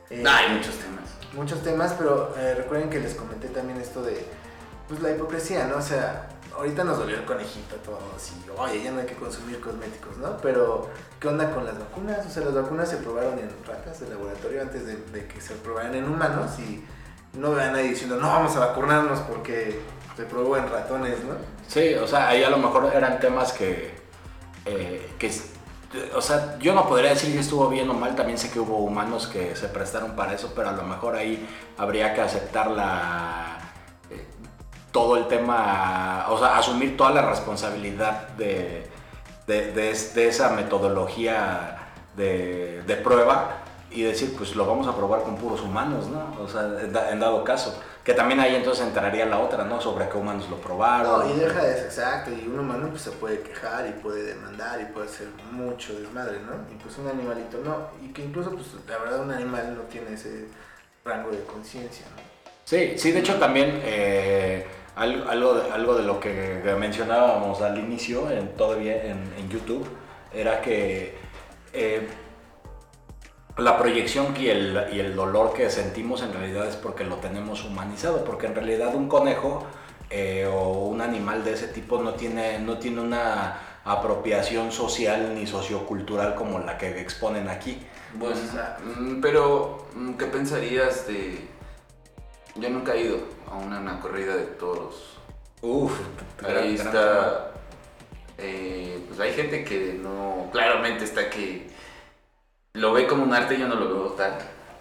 [0.10, 1.06] Eh, No, hay muchos temas.
[1.34, 4.26] muchos temas, pero eh, recuerden que les comenté también esto de
[4.90, 5.78] pues la hipocresía, ¿no?
[5.78, 9.16] O sea, ahorita nos dolió el conejito a todos y oye, ya no hay que
[9.16, 10.36] consumir cosméticos, ¿no?
[10.38, 12.26] Pero ¿qué onda con las vacunas?
[12.26, 15.56] O sea, las vacunas se probaron en ratas de laboratorio antes de, de que se
[15.56, 16.84] probaran en humanos y
[17.34, 19.80] no vean nadie diciendo, no, vamos a vacunarnos porque
[20.18, 21.36] se probó en ratones, ¿no?
[21.68, 23.96] Sí, o sea, ahí a lo mejor eran temas que,
[24.66, 25.32] eh, que
[26.16, 28.78] o sea, yo no podría decir si estuvo bien o mal, también sé que hubo
[28.78, 33.58] humanos que se prestaron para eso, pero a lo mejor ahí habría que aceptar la,
[34.10, 34.26] eh,
[34.92, 38.90] todo el tema, o sea, asumir toda la responsabilidad de,
[39.48, 41.78] de, de es- de esa metodología
[42.16, 43.58] de, de prueba
[43.92, 46.36] y decir, pues lo vamos a probar con puros humanos, ¿no?
[46.44, 46.62] O sea,
[47.12, 47.80] en dado caso.
[48.06, 49.82] Que también ahí entonces entraría la otra, ¿no?
[49.82, 51.28] Sobre qué humanos lo probaron.
[51.28, 54.24] No, y deja de eso, exacto, y un humano pues se puede quejar y puede
[54.24, 56.54] demandar y puede hacer mucho desmadre, ¿no?
[56.72, 60.14] Y pues un animalito no, y que incluso pues la verdad un animal no tiene
[60.14, 60.46] ese
[61.04, 62.22] rango de conciencia, ¿no?
[62.64, 64.66] Sí, sí, de hecho también eh,
[64.96, 69.88] al- algo, de, algo de lo que mencionábamos al inicio, en, todavía en, en YouTube,
[70.32, 71.18] era que
[71.74, 72.08] eh,
[73.58, 77.64] la proyección y el, y el dolor que sentimos en realidad es porque lo tenemos
[77.64, 79.66] humanizado, porque en realidad un conejo
[80.10, 85.48] eh, o un animal de ese tipo no tiene, no tiene una apropiación social ni
[85.48, 87.80] sociocultural como la que exponen aquí.
[88.14, 91.48] Mm, pero mm, ¿qué pensarías de...?
[92.56, 93.18] Yo nunca he ido
[93.50, 95.18] a una, una corrida de toros.
[95.62, 95.92] Uf,
[96.46, 97.52] Ahí está...
[98.38, 100.50] eh, pues hay gente que no...
[100.52, 101.68] Claramente está que...
[102.76, 104.34] Lo ve como un arte, yo no lo veo tal.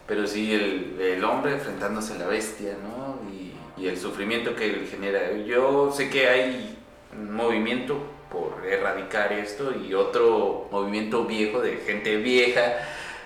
[0.07, 3.19] Pero sí el, el hombre enfrentándose a la bestia, ¿no?
[3.33, 5.33] Y, y el sufrimiento que él genera.
[5.47, 6.79] Yo sé que hay
[7.17, 7.97] un movimiento
[8.31, 12.63] por erradicar esto y otro movimiento viejo de gente vieja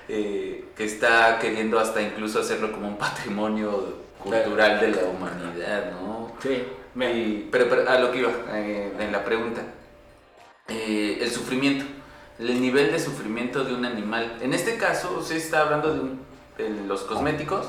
[0.08, 6.32] eh, que está queriendo hasta incluso hacerlo como un patrimonio cultural de la humanidad, ¿no?
[6.42, 6.62] Sí,
[6.94, 9.62] me- Y- pero, pero a lo que iba, eh, en la pregunta,
[10.68, 11.84] Eh, el sufrimiento,
[12.38, 14.38] el nivel de sufrimiento de un animal.
[14.40, 16.20] En este caso se está hablando de, un-
[16.56, 17.66] de los cosméticos,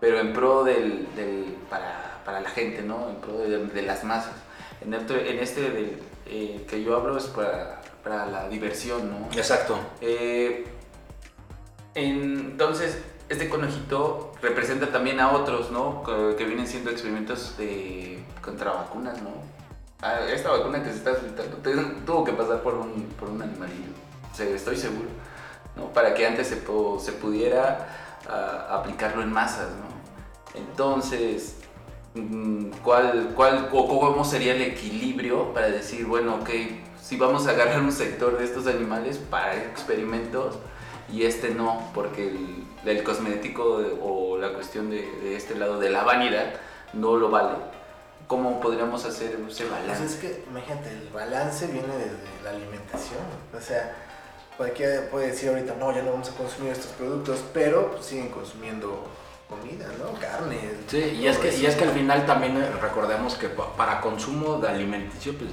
[0.00, 3.08] pero en pro del, del- para, para la gente, ¿no?
[3.08, 4.32] En pro de, de las masas.
[4.80, 9.28] En, otro- en este del, eh, que yo hablo es para, para la diversión, ¿no?
[9.36, 9.76] Exacto.
[10.00, 10.64] Eh,
[11.94, 16.02] entonces, este conejito representa también a otros, ¿no?
[16.04, 19.30] Que, que vienen siendo experimentos de, contra vacunas, ¿no?
[20.00, 21.74] Ah, esta vacuna que se está solicitando te-
[22.06, 23.90] tuvo que pasar por un, por un animalillo,
[24.38, 25.08] estoy seguro,
[25.76, 25.86] ¿no?
[25.92, 27.88] Para que antes se, se pudiera
[28.28, 30.58] ah, aplicarlo en masas, ¿no?
[30.60, 31.56] Entonces,
[32.14, 36.50] mm, ¿cuál, cuál, cómo sería el equilibrio para decir, bueno, ok,
[37.02, 40.58] si vamos a agarrar un sector de estos animales para experimentos
[41.12, 45.90] y este no, porque el, el cosmético o la cuestión de, de este lado de
[45.90, 46.54] la vanidad
[46.92, 47.56] no lo vale.
[48.28, 50.04] ¿Cómo podríamos hacer ese Pues balance?
[50.04, 53.18] es que, imagínate, el balance viene desde la alimentación.
[53.56, 53.92] O sea,
[54.56, 58.28] cualquiera puede decir ahorita, no, ya no vamos a consumir estos productos, pero pues, siguen
[58.28, 59.06] consumiendo
[59.48, 60.18] comida, ¿no?
[60.20, 60.60] Carne.
[60.88, 64.00] Sí, y es, que, y es que al final también eh, recordemos que pa- para
[64.02, 65.50] consumo de alimenticio, pues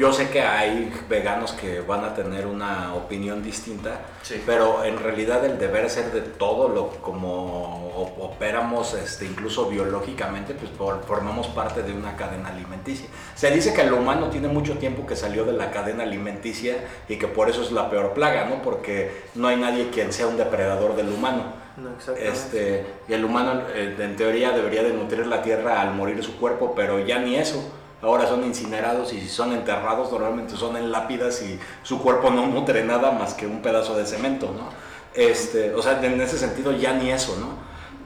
[0.00, 4.42] yo sé que hay veganos que van a tener una opinión distinta, Sí.
[4.46, 10.70] pero en realidad el deber ser de todo lo como operamos, este, incluso biológicamente, pues
[10.70, 13.08] por- formamos parte de una cadena alimenticia.
[13.34, 16.76] Se dice que el humano tiene mucho tiempo que salió de la cadena alimenticia
[17.08, 18.62] y que por eso es la peor plaga, ¿no?
[18.62, 21.60] Porque no hay nadie quien sea un depredador del humano.
[21.76, 21.90] No.
[22.16, 26.36] Este, y el humano eh, en teoría debería de nutrir la tierra al morir su
[26.38, 27.72] cuerpo, pero ya ni eso.
[28.02, 32.46] Ahora son incinerados y si son enterrados normalmente son en lápidas y su cuerpo no
[32.46, 34.70] nutre nada más que un pedazo de cemento, ¿no?
[35.14, 37.48] Este, o sea, en ese sentido ya ni eso, ¿no?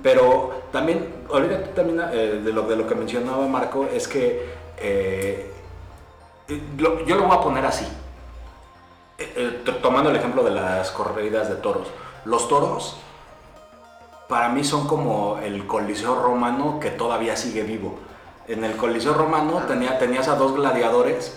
[0.03, 5.51] Pero también, ahorita también eh, de, lo, de lo que mencionaba Marco, es que eh,
[6.77, 7.87] yo lo voy a poner así,
[9.81, 11.89] tomando el ejemplo de las corridas de toros.
[12.25, 12.99] Los toros
[14.29, 17.99] para mí son como el Coliseo romano que todavía sigue vivo.
[18.47, 21.33] En el Coliseo romano tenía, tenías a dos gladiadores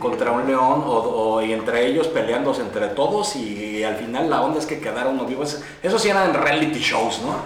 [0.00, 4.58] contra un león, o, y entre ellos peleándose entre todos y, al final la onda
[4.58, 5.60] es que quedaron vivos.
[5.82, 7.36] Eso sí eran reality shows, ¿no?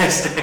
[0.06, 0.42] Este,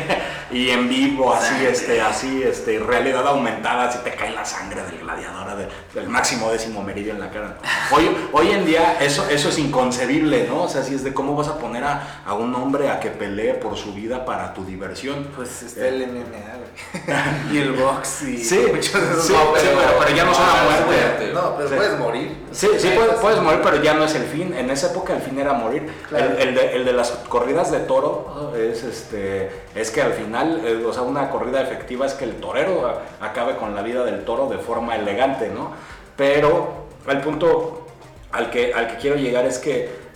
[0.52, 5.00] y en vivo, así, este, así, este, realidad aumentada, así te cae la sangre del
[5.00, 7.58] gladiador, del máximo décimo meridio en la cara.
[7.91, 10.63] Hoy, hoy en día eso, eso es inconcebible, ¿no?
[10.63, 13.10] O sea, si es de cómo vas a poner a, a, un hombre a que
[13.10, 15.28] pelee por su vida para tu diversión.
[15.36, 17.46] Pues está el MMA, güey.
[17.51, 21.31] y el box y sí, sí, pero, ya no son a muerte.
[21.33, 22.38] No, pero puedes morir.
[22.51, 24.53] Sí, sí, puedes, puedes, morir, pero ya no es el fin.
[24.53, 25.91] En esa época el fin era morir.
[26.12, 30.62] El, el, de, el, de, las corridas de toro es este es que al final,
[30.65, 34.25] eh, o sea, una corrida efectiva es que el torero acabe con la vida del
[34.25, 35.71] toro de forma elegante, ¿no?
[36.15, 37.88] Pero el punto
[38.31, 40.07] al que, al que quiero llegar es que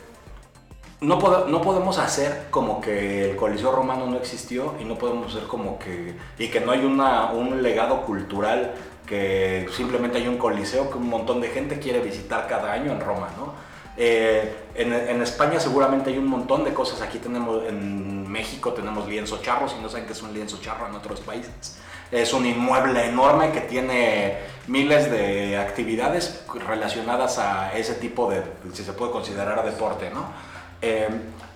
[1.01, 5.79] no, podemos hacer como que el Coliseo Romano no existió y no podemos hacer como
[5.79, 6.15] que.
[6.37, 8.73] y que no hay un legado cultural
[9.05, 13.01] que simplemente hay un coliseo que un montón de gente quiere visitar cada año en
[13.01, 13.53] Roma, ¿no?
[13.97, 17.01] Eh, en, en, España seguramente hay un montón de cosas.
[17.01, 20.87] Aquí tenemos, en México tenemos lienzo charro, si no saben qué es un lienzo charro
[20.87, 21.77] en otros países.
[22.09, 24.37] Es un inmueble enorme que tiene
[24.67, 30.50] miles de actividades relacionadas a ese tipo de, si se puede considerar deporte, ¿no?
[30.81, 31.09] Eh,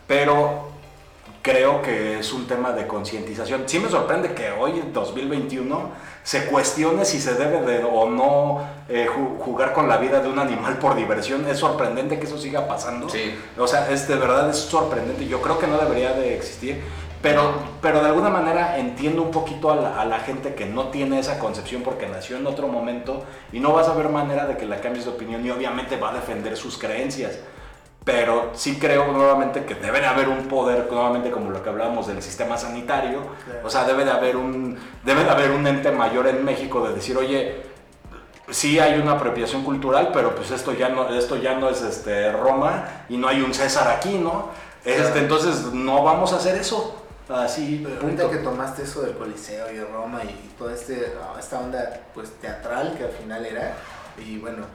[0.07, 0.75] pero
[1.45, 3.63] creo que es un tema de concientización.
[3.67, 5.91] Sí me sorprende que hoy, en 2021,
[6.23, 10.39] se cuestione si se debe de o no eh, jugar con la vida de un
[10.39, 11.47] animal por diversión.
[11.47, 13.09] Es sorprendente que eso siga pasando.
[13.09, 13.35] Sí.
[13.59, 15.27] O sea, es de verdad es sorprendente.
[15.27, 16.81] Yo creo que no debería de existir.
[17.21, 20.89] Pero, pero de alguna manera entiendo un poquito a la, a la, gente que no
[20.89, 24.57] tiene esa concepción porque nació en otro momento y no vas a ver manera de
[24.57, 27.39] que la cambies de opinión y obviamente va a defender sus creencias
[28.05, 32.05] pero sí creo nuevamente que debe de haber un poder, nuevamente como lo que hablábamos
[32.05, 33.21] del sistema sanitario,
[33.63, 36.93] o sea, debe de haber un, debe de haber un ente mayor en México de
[36.93, 37.63] decir, oye,
[38.51, 42.31] sí hay una apropiación cultural, pero pues esto ya no, esto ya no es este,
[42.31, 44.49] Roma y no hay un César aquí, ¿no?
[44.83, 47.01] Este, entonces no vamos a hacer eso.
[47.27, 52.01] Así, ahorita que tomaste eso del Coliseo y de Roma y toda este, esta onda
[52.13, 53.73] pues teatral que al final era,
[54.23, 54.65] y bueno,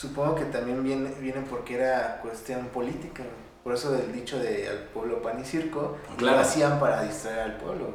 [0.00, 3.22] Supongo que también viene, viene porque era cuestión política.
[3.62, 7.56] Por eso del dicho de al pueblo pan y circo, lo hacían para distraer al
[7.58, 7.88] pueblo.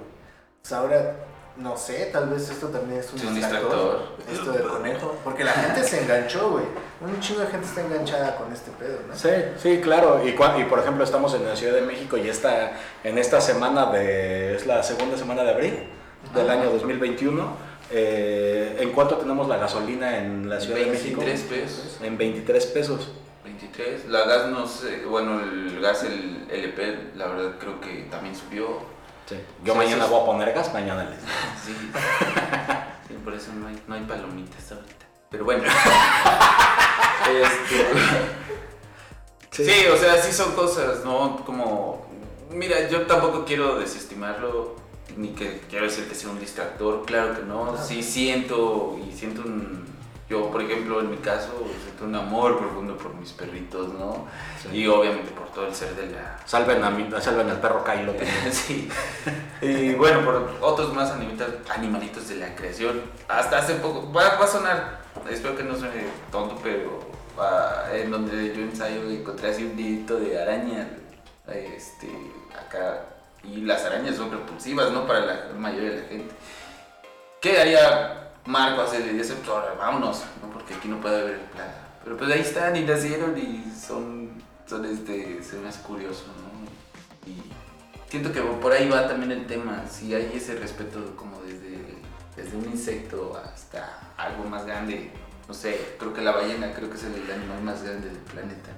[0.61, 1.15] Pues ahora,
[1.57, 5.17] no sé, tal vez esto también es un, distractor, Esto del conejo.
[5.23, 6.65] Porque la gente se enganchó, güey.
[7.01, 9.15] Un chingo de gente está enganchada con este pedo, ¿no?
[9.15, 10.21] Sí, sí, claro.
[10.23, 13.87] Y, y por ejemplo, estamos en la Ciudad de México y esta, en esta semana
[13.87, 14.57] de.
[14.57, 15.89] Es la segunda semana de abril
[16.35, 21.21] del año 2021 eh, ¿En cuánto tenemos la gasolina en la Ciudad de México?
[21.21, 21.97] 23 pesos.
[22.01, 23.11] En 23 pesos.
[23.43, 24.05] 23.
[24.05, 28.79] La gas no sé, bueno, el gas, el LP, la verdad creo que también subió.
[29.27, 29.37] Sí.
[29.63, 31.19] Yo mañana voy a poner gas, mañana les
[31.65, 31.75] sí.
[33.07, 35.05] sí, por eso no hay, no hay palomitas ahorita.
[35.29, 35.63] Pero bueno.
[37.41, 37.85] este...
[39.51, 39.65] sí.
[39.65, 41.43] sí, o sea, sí son cosas, ¿no?
[41.45, 42.07] Como,
[42.49, 44.75] mira, yo tampoco quiero desestimarlo
[45.17, 49.43] ni que quiero decir que sea un distractor, claro que no, sí siento y siento
[49.43, 49.85] un,
[50.29, 51.51] yo por ejemplo en mi caso
[51.83, 54.25] siento un amor profundo por mis perritos, ¿no?
[54.73, 56.39] Y obviamente por todo el ser de la...
[56.45, 58.13] Salven, a salven al perro Kylo
[58.51, 58.89] sí.
[59.61, 63.01] Y bueno, por otros más animalitos, animalitos de la creación.
[63.27, 66.99] Hasta hace poco, va, a sonar, espero que no suene tonto, pero
[67.39, 70.89] ah, en donde yo ensayo encontré así un didito de araña,
[71.47, 72.09] este,
[72.59, 73.14] acá
[73.47, 75.05] y las arañas son repulsivas, ¿no?
[75.05, 76.35] Para la mayoría de la gente.
[77.41, 80.49] ¿Qué haría Marco hace de ese pues vámonos, ¿no?
[80.51, 81.85] Porque aquí no puede haber plaga.
[82.03, 84.31] Pero pues ahí están y nacieron y son,
[84.67, 87.29] son este, se me hace curioso, ¿no?
[87.29, 87.41] Y
[88.09, 91.97] siento que por ahí va también el tema, si hay ese respeto como desde,
[92.35, 95.11] desde un insecto hasta algo más grande,
[95.47, 98.69] no sé, creo que la ballena creo que es el animal más grande del planeta.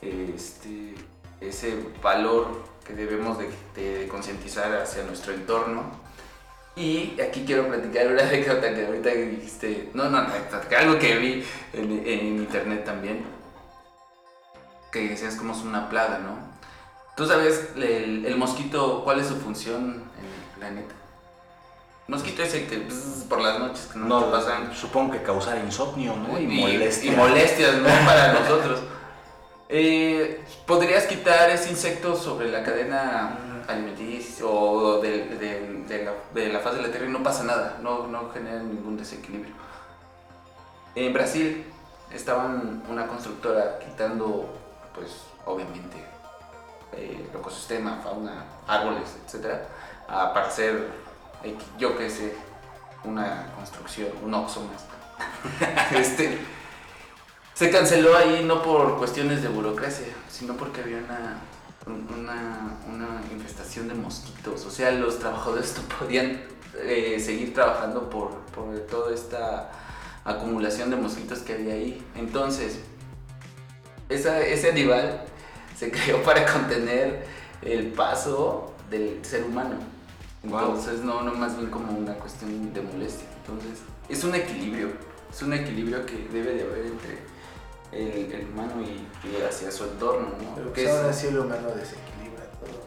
[0.00, 0.94] Este,
[1.40, 5.84] ese valor que debemos de, concientizar hacia nuestro entorno.
[6.74, 10.26] Y aquí quiero platicar una anécdota que ahorita dijiste, no, no,
[10.78, 13.24] algo que vi en, internet también,
[14.90, 16.48] que decías como es una plaga, ¿no?
[17.14, 20.94] ¿Tú sabes el, mosquito cuál es su función en el planeta?
[22.06, 22.88] Mosquito ese que
[23.28, 24.74] por las noches que no, pasan.
[24.74, 26.40] Supongo que causar insomnio, ¿no?
[26.40, 27.12] Y, molestias.
[27.12, 27.88] Y molestias, ¿no?
[28.06, 28.80] Para nosotros.
[29.68, 33.36] Eh, ¿Podrías quitar ese insecto sobre la cadena
[33.68, 35.26] alimenticio o de,
[36.04, 39.52] la, de faz de la Tierra y no pasa nada, no, no genera ningún desequilibrio.
[40.94, 41.66] En Brasil
[42.12, 44.58] estaban una constructora quitando,
[44.94, 45.98] pues obviamente,
[46.92, 49.66] eh, el ecosistema, fauna, árboles, etcétera,
[50.08, 50.50] a- para
[51.44, 52.34] eh, yo qué sé,
[53.04, 54.86] una construcción, un oxo más.
[55.94, 56.38] este,
[57.58, 61.38] se canceló ahí no por cuestiones de burocracia, sino porque había una,
[61.86, 64.64] un- una, una infestación de mosquitos.
[64.64, 66.40] O sea, los trabajadores no podían
[66.84, 69.72] eh, seguir trabajando por, por toda esta
[70.24, 72.00] acumulación de mosquitos que había ahí.
[72.14, 72.78] Entonces,
[74.08, 75.22] esa- ese animal
[75.76, 77.26] se creó para contener
[77.62, 79.76] el paso del ser humano.
[80.44, 80.60] Wow.
[80.76, 83.26] Entonces, no, no más bien como una cuestión de molestia.
[83.44, 84.90] Entonces, es un equilibrio,
[85.28, 87.18] es un equilibrio que debe de haber entre
[87.92, 90.54] el, el humano y, y hacia su entorno, ¿no?
[90.54, 92.86] Pero Que pues es- aún así el humano desequilibra todo.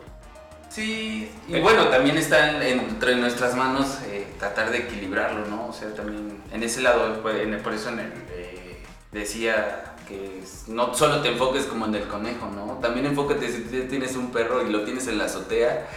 [0.70, 5.68] Sí, y bueno, también está en- entre nuestras manos eh, tratar de equilibrarlo, ¿no?
[5.68, 8.78] O sea, también en ese lado, en el- por eso en el, eh,
[9.12, 12.78] decía que no solo te enfoques como en el conejo, ¿no?
[12.82, 15.88] También enfócate si tienes un perro y lo tienes en la azotea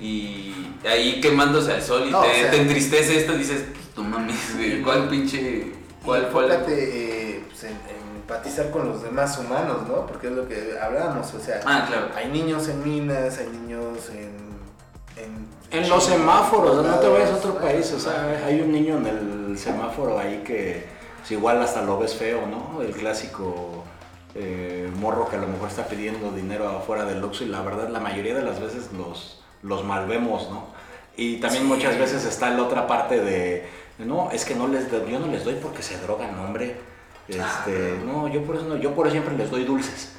[0.00, 0.54] y
[0.88, 4.36] ahí quemándose al sol y No, te, o sea- te entristece esto, dices, pues, mames,
[4.84, 5.72] ¿cuál pinche...
[6.04, 6.72] ¿Cuál fue enfócate
[7.36, 10.06] eh, pues, en, en empatizar con los demás humanos, ¿no?
[10.06, 12.08] Porque es lo que hablábamos, o sea, Ah, claro.
[12.14, 14.50] hay niños en minas, hay niños en...
[15.22, 18.96] En, En los semáforos, no te vayas a otro país, o sea, hay un niño
[18.98, 20.86] en el semáforo ahí que
[21.18, 22.80] pues, igual hasta lo ves feo, ¿no?
[22.82, 23.84] El clásico
[24.34, 27.88] eh, morro que a lo mejor está pidiendo dinero afuera del Oxxo y la verdad
[27.88, 30.66] la mayoría de las veces los, los malvemos, ¿no?
[31.16, 31.68] Y también Sí.
[31.68, 35.44] muchas veces está la otra parte de, no, es que no les yo no les
[35.44, 36.76] doy porque se drogan, hombre.
[37.28, 40.12] Este, Ah, no, yo por eso no, yo por eso siempre les doy dulces,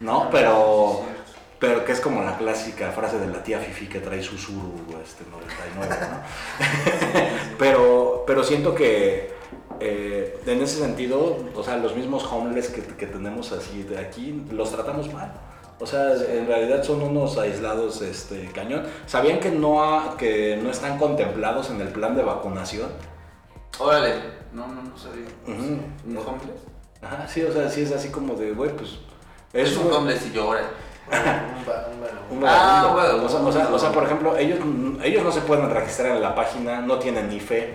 [0.00, 0.28] ¿no?
[0.30, 1.02] Pero...
[1.60, 4.74] Pero que es como la clásica frase de la tía Fifi que trae su Suru
[5.02, 6.18] este, 99, ¿no?
[7.58, 9.32] pero, pero siento que
[9.80, 14.44] eh, en ese sentido, o sea, los mismos homeless que, que tenemos así de aquí,
[14.50, 15.32] los tratamos mal.
[15.80, 18.84] O sea, en realidad son unos aislados este, cañón.
[19.06, 22.88] ¿Sabían que no, ha- que no están contemplados en el plan de vacunación?
[23.78, 24.14] Órale,
[24.52, 25.26] no, no, no sabía.
[25.46, 25.80] Ujú.
[26.06, 26.62] ¿Un homeless?
[27.02, 28.98] Ajá, sí, o sea, sí es así como de, güey, pues...
[29.52, 30.60] Es un homeless y llora.
[31.08, 32.34] Un Ah, vagabundo.
[32.34, 33.26] un vagabundo.
[33.26, 34.58] o, sea, o, sea, o sea, por ejemplo, ellos,
[35.02, 37.74] ellos no se pueden registrar en la página, no tienen ni fe,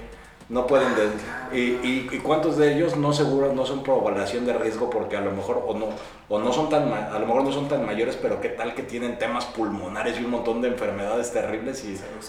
[0.49, 0.93] no pueden...
[0.95, 1.09] de-
[1.57, 5.21] y, y- y cuántos de ellos no seguro no son población de riesgo porque a
[5.21, 5.87] lo mejor o no
[6.27, 8.75] o no son tan ma- a lo mejor no son tan mayores, pero qué tal
[8.75, 12.25] que tienen temas pulmonares y un montón de enfermedades terribles y Se los.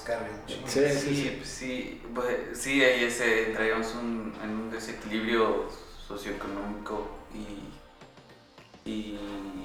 [0.66, 1.34] Sí, sí, Sí, sí.
[1.38, 5.66] pues sí, pues, sí, ahí ese, entraríamos un- en un desequilibrio
[6.08, 9.18] socioeconómico y, y,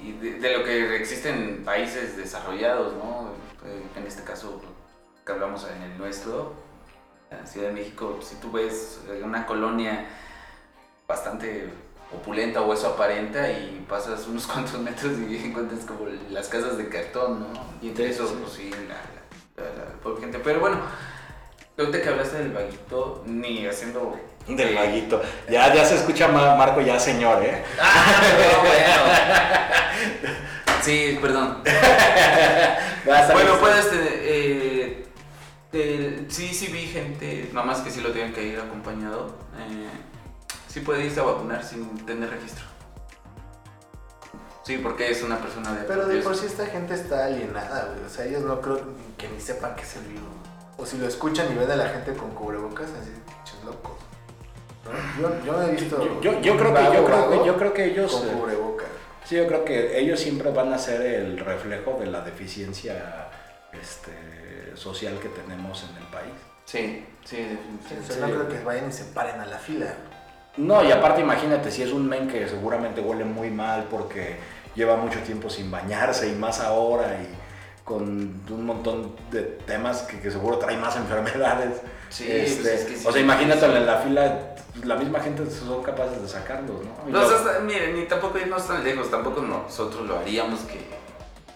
[0.04, 3.30] y de, de lo que existe en países desarrollados, ¿no?
[3.66, 4.60] Eh, En este caso
[5.24, 6.52] que hablamos en el nuestro,
[7.30, 10.06] en la Ciudad de México, si tú ves eh, una colonia
[11.08, 11.68] bastante
[12.14, 16.88] opulenta o eso aparenta y pasas unos cuantos metros y encuentras como las casas de
[16.88, 17.46] cartón, ¿no?
[17.82, 18.94] Y entre eso, pues sí, la,
[19.62, 20.38] la- la pobre gente.
[20.38, 20.78] Pero bueno,
[21.78, 24.18] ahorita que hablaste del vaguito, ni haciendo...
[24.46, 25.20] del eh, vaguito.
[25.50, 27.62] Ya, ya se escucha Ma- Marco ya señor, ¿eh?
[27.80, 30.36] Ah, no, bueno.
[30.82, 31.62] Sí, perdón.
[33.32, 34.06] Bueno, puedes tener...
[34.22, 34.75] eh,
[35.82, 39.34] el- sí, sí vi gente, nada más que sí lo tienen que ir acompañado.
[39.58, 39.88] eh,
[40.68, 42.64] sí puede irse a vacunar sin tener registro.
[44.64, 45.84] Sí, porque es una persona de...
[45.84, 48.04] Pero de por sí esta gente está alienada, güey.
[48.04, 48.80] O sea, ellos no creo
[49.16, 50.24] que ni sepan qué es el virus.
[50.76, 53.92] O si lo escuchan y ven a la gente con cubrebocas, así, pinches locos.
[55.20, 55.28] ¿no?
[55.38, 56.20] Yo, yo no he visto.
[56.20, 58.12] Yo, yo- yo creo que, vago, yo, creo vago que, yo creo que ellos...
[58.12, 58.86] Con eh, cubrebocas.
[59.24, 63.28] Sí, yo creo que ellos siempre van a ser el reflejo de la deficiencia
[63.80, 66.32] este, social que tenemos en el país.
[66.64, 68.14] Sí, sí, O definitivamente.
[68.14, 69.94] sea, no creo que vayan y se paren a la fila.
[70.56, 74.36] No, y aparte imagínate, si es un men que seguramente huele muy mal porque
[74.74, 77.28] lleva mucho tiempo sin bañarse y más ahora y
[77.84, 78.02] con
[78.50, 81.80] un montón de temas que, que seguro trae más enfermedades.
[82.08, 83.06] Sí, Este, pues es que sí.
[83.06, 87.08] o sea, imagínate en la fila, la misma gente son capaces de sacarlos, ¿no?
[87.08, 90.60] Y No, lo- o sea, miren, ni tampoco irnos tan lejos, tampoco nosotros lo haríamos
[90.60, 90.95] que pues,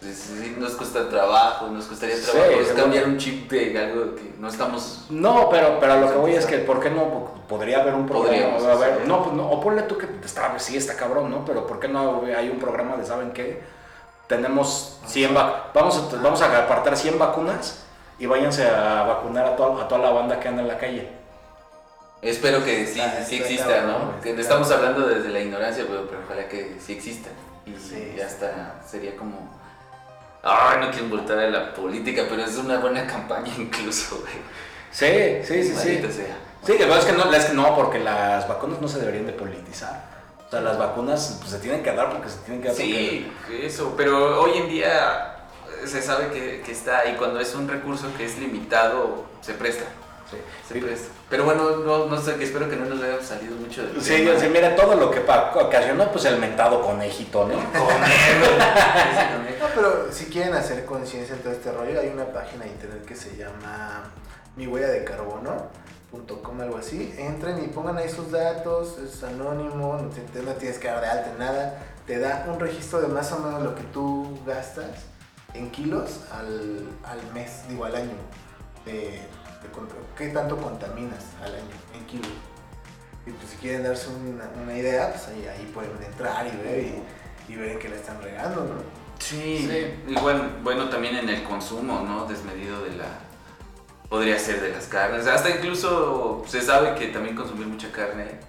[0.00, 4.34] sí, nos cuesta trabajo, nos costaría Sí, trabajo es cambiar un chip de algo que
[4.38, 5.06] no estamos...
[5.10, 7.30] No, pero, pero lo que voy es que, ¿por qué no?
[7.48, 8.56] Podría haber un programa.
[8.56, 11.44] Podríamos a ver, no, pues no, o ponle tú que está, sí está cabrón, ¿no?
[11.44, 13.62] Pero ¿por qué no hay un programa de, ¿saben qué?
[14.26, 15.74] Tenemos 100 vacunas.
[15.74, 17.82] Vamos a, vamos a apartar 100 vacunas
[18.18, 21.08] y váyanse a vacunar a toda, a toda la banda que anda en la calle.
[22.22, 24.20] Espero que sí, Ah, sí exista, cabrón, ¿no?
[24.20, 27.30] Que estamos hablando desde la ignorancia, pero, pero ojalá que sí exista.
[27.66, 29.59] Y Sí, ya está, sería como...
[30.42, 34.34] Ay, no quiero involucrar a la política, pero es una buena campaña incluso, güey.
[34.90, 36.12] Sí, sí, sí, sí.
[36.12, 36.36] Sea.
[36.64, 39.26] Sí, la verdad es que no, es que no, porque las vacunas no se deberían
[39.26, 40.08] de politizar.
[40.46, 42.76] O sea, las vacunas pues, se tienen que dar porque se tienen que dar.
[42.76, 43.32] Sí,
[43.62, 45.36] eso, pero hoy en día
[45.84, 49.84] se sabe que, que está y cuando es un recurso que es limitado, se presta.
[50.30, 50.36] Sí.
[50.68, 51.08] Se presta.
[51.28, 54.24] Pero bueno, no, no sé, que espero que no nos haya salido mucho del Sí,
[54.24, 54.38] tema.
[54.38, 57.54] sí, mira todo lo que ocasionó, pues el mentado conejito, ¿no?
[59.60, 63.04] No, pero si quieren hacer conciencia en todo este rollo, hay una página de internet
[63.04, 64.04] que se llama
[64.56, 67.14] mi huella de carbono.com, algo así.
[67.18, 71.06] Entren y pongan ahí sus datos, es anónimo, no, te- no tienes que dar de
[71.08, 71.78] alta en nada.
[72.06, 74.86] Te da un registro de más o menos lo que tú gastas
[75.54, 78.14] en kilos al, al mes, digo al año.
[78.84, 79.20] De,
[80.16, 81.64] ¿Qué tanto contaminas al año
[81.94, 82.28] en kilos?
[83.26, 86.78] Y pues si quieren darse una, una idea, pues ahí, ahí pueden entrar y ver
[86.80, 89.00] y, y ver qué la están regando, ¿no?
[89.18, 89.94] Sí, Sí.
[90.12, 92.24] igual, bueno, también en el consumo, ¿no?
[92.26, 93.04] Desmedido de la...
[94.08, 95.26] Podría ser de las carnes.
[95.26, 98.40] Hasta incluso se sabe que también consumir mucha carne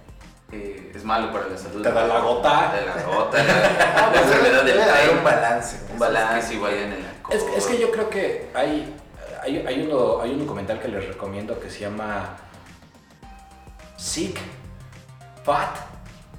[0.52, 1.84] eh, es malo para la salud.
[1.84, 2.72] Te da la gota.
[2.72, 5.18] Te da la gota, la, la enfermedad del Debe haber Lyme.
[5.20, 5.78] un balance.
[5.94, 7.38] Un balance igual en el alcohol.
[7.38, 8.96] Es, que- es que yo creo que hay,
[9.42, 12.38] hay, hay, uno, hay un documental que les recomiendo que se llama
[13.98, 14.40] Sick,
[15.44, 15.76] Fat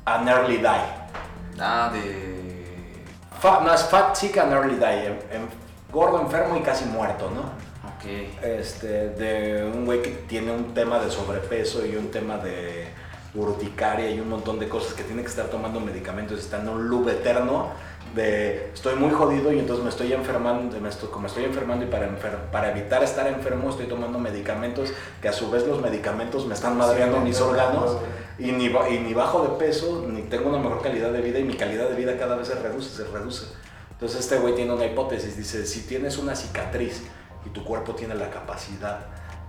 [0.04, 1.60] and Early Die.
[1.60, 3.02] Ah, de...
[3.40, 5.06] Fat, no, es Fat, Sick and Early Die.
[5.06, 5.48] en- en-
[5.92, 7.40] gordo, enfermo y casi muerto, ¿no?
[7.88, 8.04] Ok.
[8.42, 12.88] Este, de un güey que tiene un tema de sobrepeso y un tema de
[13.34, 16.68] urticaria y un montón de cosas que tiene que estar tomando medicamentos y está en
[16.68, 17.70] un loop eterno
[18.14, 21.88] de estoy muy jodido y entonces me estoy enfermando, me estoy, como estoy enfermando y
[21.88, 26.46] para, enfer- para evitar estar enfermo estoy tomando medicamentos que a su vez los medicamentos
[26.46, 27.96] me están madreando mis órganos
[28.38, 31.38] y ni, ba- y ni bajo de peso, ni tengo una mejor calidad de vida
[31.38, 33.46] y mi calidad de vida cada vez se reduce, se reduce.
[33.92, 37.02] Entonces este güey tiene una hipótesis, dice, si tienes una cicatriz
[37.46, 39.06] y tu cuerpo tiene la capacidad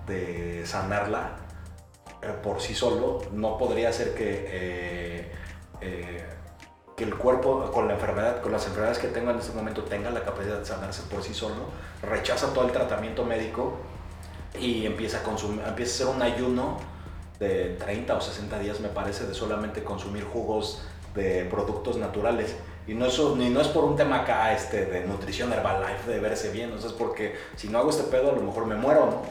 [0.07, 1.37] de sanarla
[2.21, 5.31] eh, por sí solo, no podría ser que, eh,
[5.81, 6.23] eh,
[6.95, 10.09] que el cuerpo con la enfermedad, con las enfermedades que tenga en este momento tenga
[10.11, 11.65] la capacidad de sanarse por sí solo,
[12.01, 13.77] rechaza todo el tratamiento médico
[14.59, 16.77] y empieza a consumir, empieza a hacer un ayuno
[17.39, 20.83] de 30 o 60 días me parece de solamente consumir jugos
[21.15, 25.05] de productos naturales y no, eso, ni no es por un tema acá este, de
[25.05, 28.33] nutrición Herbalife, de verse bien, o sea, es porque si no hago este pedo a
[28.33, 29.21] lo mejor me muero, ¿no?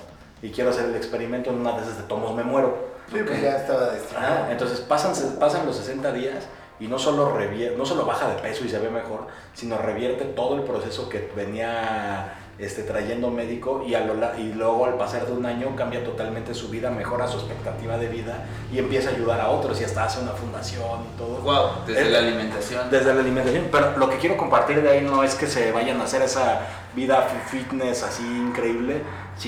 [0.40, 2.92] Y quiero hacer el experimento en una de esas de tomos me muero.
[3.12, 4.26] Sí, pues ya estaba destinado.
[4.26, 6.46] Ah, entonces pasan, pasan los 60 días
[6.82, 10.24] y no solo, revier- no solo baja de peso y se ve mejor, sino revierte
[10.24, 14.94] todo el proceso que venía este, trayendo médico y, a lo la- y luego al
[14.94, 19.08] pasar de un año cambia totalmente su vida, mejora su expectativa de vida y empieza
[19.10, 21.36] a ayudar a otros y hasta hace una fundación y todo.
[21.38, 22.90] Wow, desde la alimentación.
[22.90, 26.00] Desde la alimentación, pero lo que quiero compartir de ahí no es que se vayan
[26.00, 26.60] a hacer esa
[26.94, 29.02] vida fi- fitness así increíble,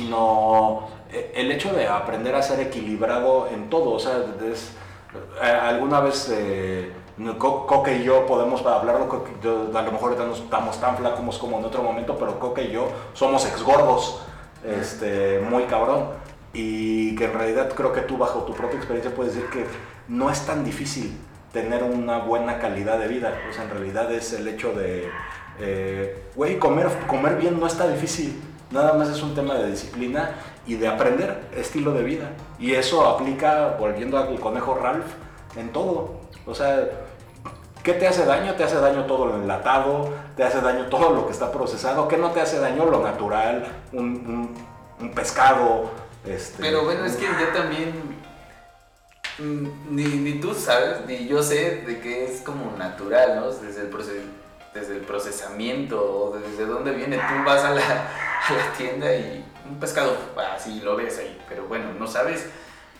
[0.09, 3.91] sino eh, el hecho de aprender a ser equilibrado en todo.
[3.93, 4.14] O sea,
[4.51, 4.70] es-
[5.43, 6.91] eh, alguna vez eh,
[7.38, 9.22] Coque y yo podemos hablarlo,
[9.74, 12.88] a lo mejor no estamos tan flacos como en otro momento, pero Coque y yo
[13.12, 14.22] somos ex gordos,
[14.64, 16.08] este, muy cabrón.
[16.52, 19.66] Y que en realidad creo que tú bajo tu propia experiencia puedes decir que
[20.08, 21.18] no es tan difícil
[21.52, 23.32] tener una buena calidad de vida.
[23.52, 25.08] Sea, en realidad es el hecho de,
[25.58, 28.40] eh, güey, comer, comer bien no está difícil.
[28.70, 30.32] Nada más es un tema de disciplina
[30.66, 32.30] y de aprender estilo de vida.
[32.58, 35.06] Y eso aplica, volviendo al conejo Ralph,
[35.56, 36.20] en todo.
[36.46, 36.88] O sea,
[37.85, 38.55] ¿qué te hace daño?
[38.55, 42.09] Te hace daño todo lo enlatado, te hace daño todo lo que está procesado.
[42.09, 42.87] ¿Qué no te hace daño?
[42.87, 44.55] Lo natural, un, un-
[45.01, 45.91] un pescado.
[46.26, 47.93] Este, Pero bueno, es que yo también.
[49.39, 53.51] mm, Ni, ni tú sabes, ni yo sé de que es como natural, ¿no?
[53.53, 54.22] Desde el, proce-
[54.72, 57.16] desde el procesamiento, o desde dónde viene.
[57.18, 60.16] Tú vas a la, a la tienda y un pescado,
[60.55, 62.47] así lo ves ahí, pero bueno, no sabes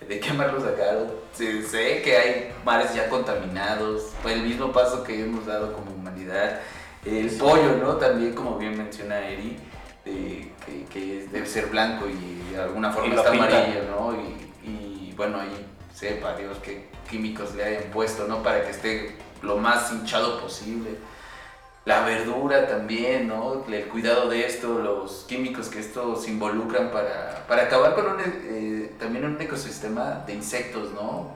[0.09, 1.13] de qué mar lo sacaron.
[1.33, 6.61] Sé, que hay mares ya contaminados, por el mismo paso que hemos dado como humanidad.
[7.05, 7.97] El pollo, ¿no?
[7.97, 9.59] También, como bien menciona Eri,
[10.05, 10.53] que,
[10.93, 14.15] que debe ser blanco y de alguna forma está amarillo, ¿no?
[14.15, 18.43] Y, y, bueno, ahí sepa Dios qué químicos le hayan puesto, ¿no?
[18.43, 20.91] Para que esté lo más hinchado posible.
[21.85, 23.63] La verdura también, ¿no?
[23.69, 28.93] El cuidado de esto, los químicos que estos involucran para, para acabar con un, eh,
[28.99, 31.31] también un ecosistema de insectos, ¿no?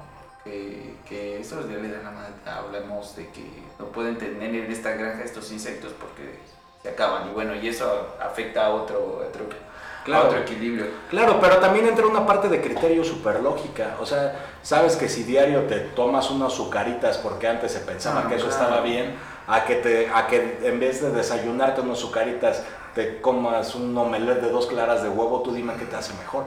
[0.44, 2.32] Que, que estos madre.
[2.46, 3.44] Hablamos de que
[3.78, 6.38] no pueden tener en esta granja estos insectos porque
[6.82, 7.28] se acaban.
[7.28, 10.86] Y bueno, y eso afecta a otro, a otro, a otro equilibrio.
[11.10, 13.96] Claro, pero también entra una parte de criterio super lógica.
[14.00, 18.28] O sea, sabes que si diario te tomas unas azucaritas porque antes se pensaba Ah,
[18.30, 18.62] que eso claro.
[18.62, 19.14] estaba bien,
[19.48, 22.62] a que, te, a que en vez de desayunarte unas azucaritas
[22.94, 26.44] te comas un omelette de dos claras de huevo, tú dime qué te hace mejor.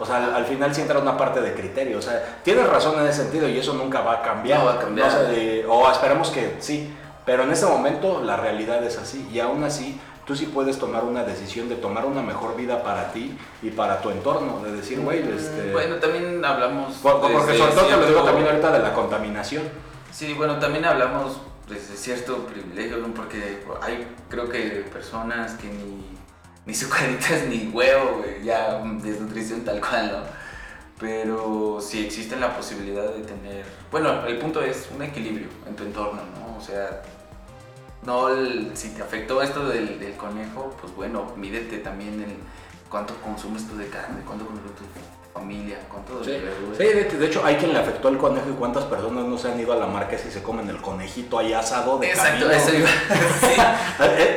[0.00, 1.98] O sea, al, al final sí entra una parte de criterio.
[1.98, 4.60] O sea, tienes razón en ese sentido y eso nunca va a cambiar.
[4.60, 5.08] No va a cambiar.
[5.08, 6.94] No sé, de- o esperemos que sí.
[7.26, 9.28] Pero en este momento la realidad es así.
[9.32, 13.10] Y aún así, tú sí puedes tomar una decisión de tomar una mejor vida para
[13.12, 14.60] ti y para tu entorno.
[14.62, 15.72] De decir, güey, este...
[15.72, 16.94] Bueno, también hablamos.
[16.98, 19.64] por- porque sobre todo te lo digo también ahorita de la contaminación.
[20.12, 21.38] Sí, bueno, también hablamos
[21.68, 23.12] desde cierto privilegio, ¿no?
[23.14, 24.60] porque hay, creo que
[24.92, 26.04] personas que ni,
[26.66, 30.38] ni sucaritas ni huevo, güey, ya desnutrición tal cual, ¿no?
[31.00, 35.84] Pero sí existe la posibilidad de tener, bueno, el punto es un equilibrio en tu
[35.84, 36.56] entorno, ¿no?
[36.56, 37.02] O sea,
[38.04, 38.28] no,
[38.74, 42.36] si te afectó esto del, del conejo, pues bueno, mídete también el
[42.88, 44.84] cuánto consumes tú de carne, cuánto consume tu
[45.38, 46.76] familia, cuánto Sí, de verduras.
[46.78, 49.50] Sí, de, de hecho hay quien le afectó el conejo y cuántas personas no se
[49.50, 52.50] han ido a la marquesa y se comen el conejito ahí asado de Exacto, camino.
[52.62, 52.88] eso iba.
[53.40, 53.60] Sí.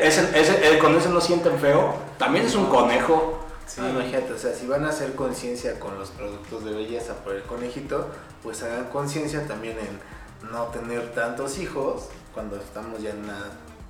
[0.01, 1.93] Ese, ese- con ese no sienten feo.
[2.17, 3.39] También es un conejo.
[3.65, 7.33] Sí, imagínate, o sea, si van a hacer conciencia con los productos de belleza por
[7.35, 8.07] el conejito,
[8.43, 13.37] pues hagan conciencia también en no tener tantos hijos cuando estamos ya en una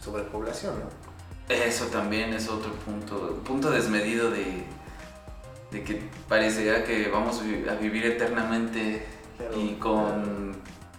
[0.03, 0.85] sobrepoblación, ¿no?
[1.55, 4.63] Eso también es otro punto, un punto desmedido de,
[5.71, 9.05] de que parecería que vamos a vi- a vivir eternamente
[9.37, 10.55] Pero- y con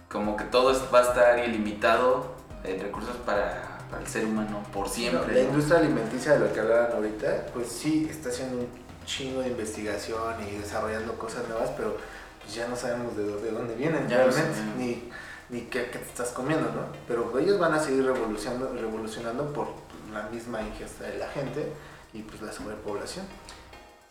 [0.09, 4.87] como que todo va a estar ilimitado en recursos para, para el ser humano por
[4.87, 5.33] siempre.
[5.35, 5.49] La ¿no?
[5.49, 8.67] industria alimenticia de lo que hablaban ahorita, pues sí, está haciendo un
[9.05, 11.97] chingo de investigación y desarrollando cosas nuevas, pero
[12.41, 15.09] pues ya no sabemos de, dó- de dónde vienen Ya realmente, ni,
[15.49, 16.85] ni qué, qué te estás comiendo, ¿no?
[17.07, 19.67] Pero ellos van a seguir revolucionando, revolucionando por
[20.13, 21.71] la misma ingesta de la gente
[22.13, 23.25] y pues la sobrepoblación.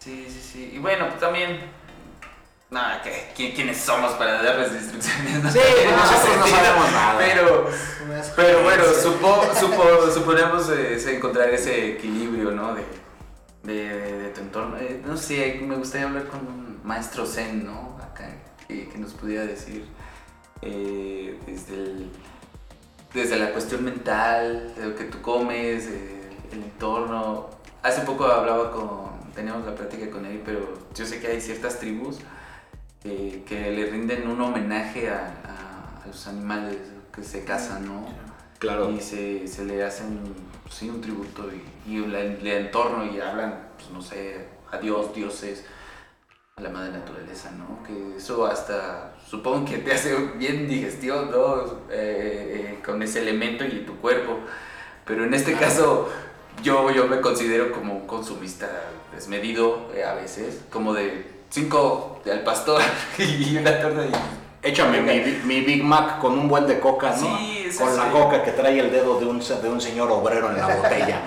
[0.03, 0.71] Sí, sí, sí.
[0.75, 1.61] Y bueno, pues también...
[2.71, 5.35] Nada, que ¿quién- ¿quiénes somos para darles instrucciones?
[5.45, 5.59] No Sí,
[5.91, 7.19] nosotros no sabemos nada.
[7.19, 7.69] Pero,
[8.07, 12.75] Una Pero bueno, supo, supo, suponemos eh, encontrar ese equilibrio, ¿no?
[12.75, 12.83] De,
[13.63, 14.79] de, de- de tu entorno.
[14.79, 17.99] Eh, no sé, me gustaría hablar con un maestro zen, ¿no?
[18.03, 18.27] Acá,
[18.67, 19.85] que, que nos pudiera decir
[20.63, 22.11] eh, desde, el-
[23.13, 27.51] desde la cuestión mental, de lo que tú comes, el entorno.
[27.83, 31.79] Hace poco hablaba con, teníamos la plática con él, pero yo sé que hay ciertas
[31.79, 32.19] tribus
[33.05, 36.77] eh, que le rinden un homenaje a, a- a los animales
[37.15, 38.07] que se cazan, ¿no?
[38.59, 38.91] Claro.
[38.91, 40.21] Y se, se le hacen,
[40.63, 44.79] pues, sí, un tributo y, y el, el entorno y hablan, pues no sé, a
[44.79, 45.65] Dios, dioses,
[46.57, 47.83] a la madre naturaleza, ¿no?
[47.83, 51.65] Que eso hasta, supongo que te hace bien digestión, ¿no?
[51.91, 54.39] Eh, eh, con ese elemento y tu cuerpo.
[55.05, 56.09] Pero en este caso,
[56.63, 58.69] yo, yo me considero como un consumista
[59.15, 62.81] desmedido eh, a veces, como de cinco de al pastor
[63.19, 64.13] y una torta y
[64.65, 67.37] Échame mi, mi Big Mac con un buen de coca, ¿no?
[67.37, 70.57] Sí, con la coca que trae el dedo de un, de un señor obrero en
[70.57, 71.21] la botella.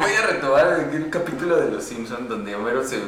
[0.00, 2.98] Voy a retomar un capítulo de Los Simpsons donde Homero se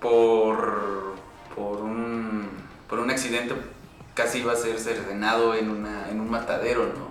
[0.00, 1.14] por
[1.54, 2.48] por un
[2.88, 3.54] por un accidente
[4.14, 7.09] casi iba a ser cercenado en una en un matadero, ¿no?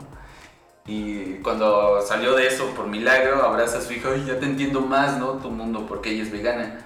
[0.90, 4.82] Y cuando salió de eso por milagro abraza a su hija y ya te entiendo
[4.82, 5.34] más, ¿no?
[5.34, 6.80] Tu mundo porque ella es vegana.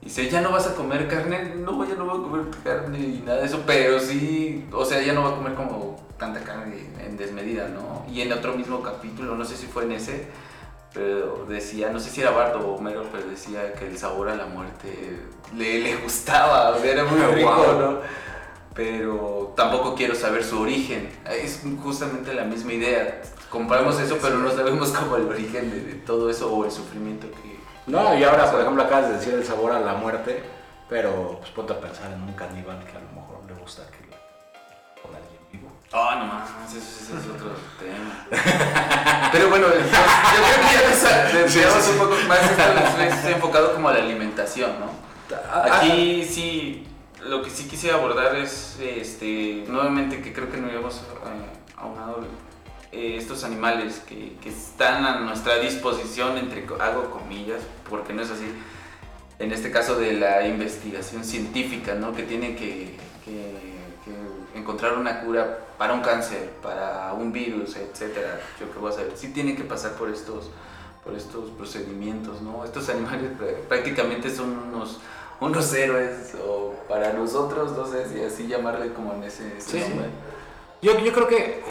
[0.00, 2.98] Y dice, ya no vas a comer carne, no, ya no voy a comer carne
[2.98, 6.40] y nada de eso, pero sí, o sea, ya no va a comer como tanta
[6.40, 8.06] carne en desmedida, ¿no?
[8.10, 10.28] Y en otro mismo capítulo, no sé si fue en ese,
[10.94, 14.36] pero decía, no sé si era Bart o Homero, pero decía que el sabor a
[14.36, 15.20] la muerte
[15.54, 17.66] le, le gustaba, o sea, era muy rico.
[17.78, 17.98] ¿no?
[18.78, 21.10] Pero tampoco quiero saber su origen.
[21.28, 23.22] Es justamente la misma idea.
[23.50, 27.26] Compramos eso, pero no sabemos como el origen de, de todo eso o el sufrimiento
[27.28, 27.58] que...
[27.88, 30.44] No, y ahora, por ejemplo, acabas de decir el sabor a la muerte,
[30.88, 34.06] pero pues ponte a pensar en un caníbal que a lo mejor le gusta que
[35.02, 35.72] con alguien vivo.
[35.92, 37.50] Ah, no más, eso, eso es otro
[37.80, 38.28] tema.
[39.32, 39.86] Pero bueno, yo, yo
[41.32, 45.08] creo que ya un poco más, esto es, es enfocado como a la alimentación, ¿no?
[45.64, 46.87] Aquí sí,
[47.24, 51.00] lo que sí quisiera abordar es, este, nuevamente, que creo que no habíamos eh,
[51.76, 52.24] aunado
[52.92, 58.46] eh, estos animales que, están a nuestra disposición, entre, hago comillas, porque no es así,
[59.38, 62.12] en este caso de la investigación científica, ¿no?
[62.12, 62.96] Que tiene que,
[64.54, 68.40] encontrar una cura para un cáncer, para un virus, etcétera.
[68.58, 69.12] Yo qué voy a saber.
[69.14, 70.50] Sí tiene que pasar por estos,
[71.04, 72.64] por estos procedimientos, ¿no?
[72.64, 74.98] Estos animales prá- prácticamente son unos,
[75.40, 79.80] unos héroes, o para nosotros, no sé si así llamarle como en ese, ese Sí,
[79.82, 79.88] sí.
[79.90, 80.08] nombre.
[80.82, 81.62] Yo, yo creo que, eh,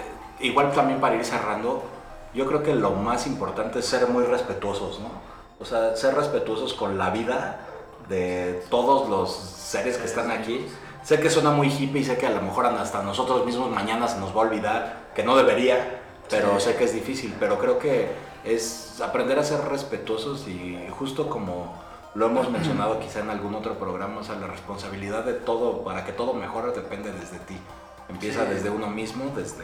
[0.42, 1.84] igual también para ir cerrando,
[2.34, 5.10] yo creo que lo más importante es ser muy respetuosos, ¿no?
[5.60, 7.62] O sea, ser respetuosos con la vida
[8.10, 10.66] de todos los seres que están aquí.
[11.04, 14.08] Sé que suena muy hippie y sé que a lo mejor hasta nosotros mismos mañana
[14.08, 17.80] se nos va a olvidar, que no debería, pero sé que es difícil, pero creo
[17.80, 18.10] que
[18.44, 21.74] es aprender a ser respetuosos y justo como
[22.18, 26.04] lo hemos mencionado quizá en algún otro programa, o sea, la responsabilidad de todo, para
[26.04, 27.58] que todo mejore, depende desde ti.
[28.10, 28.50] Empieza Sí.
[28.54, 29.64] desde uno mismo, desde...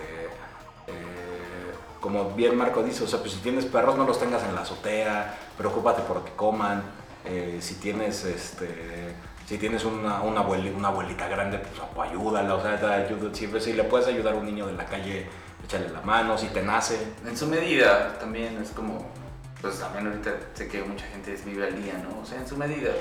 [0.88, 4.54] eh, como bien Marco dice, o sea, pues si tienes perros no los tengas en
[4.56, 6.84] la azotea, preocúpate por que coman,
[7.26, 9.16] eh, si tienes este...
[9.48, 13.48] Si tienes una, una, abueli- una abuelita grande, pues apo- ayúdala, o sea, ayuda- si,
[13.60, 15.28] si le puedes ayudar a un niño de la calle,
[15.66, 16.98] échale la mano, si te nace.
[17.26, 19.06] En su medida también es como,
[19.64, 22.22] pues también ahorita sé que mucha gente vive al día, ¿no?
[22.22, 22.92] O sea, en su medida.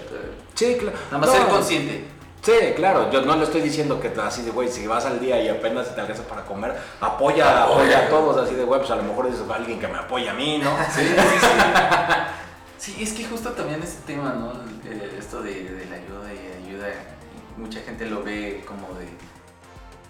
[0.54, 0.96] Sí, claro.
[1.10, 2.04] Nada más ser consciente.
[2.40, 5.40] Sí, claro, yo no le estoy diciendo que así de, güey, si vas al día
[5.42, 8.96] y apenas te alcanza para comer, apoya, apoya a todos, así de, güey, pues a
[8.96, 10.70] lo mejor es alguien que me apoya a mí, ¿no?
[10.94, 11.48] Sí, sí, sí.
[12.78, 14.52] Sí, es que justo también ese tema, ¿no?
[14.90, 16.88] Eh, esto de, de la ayuda y ayuda,
[17.56, 19.06] mucha gente lo ve como de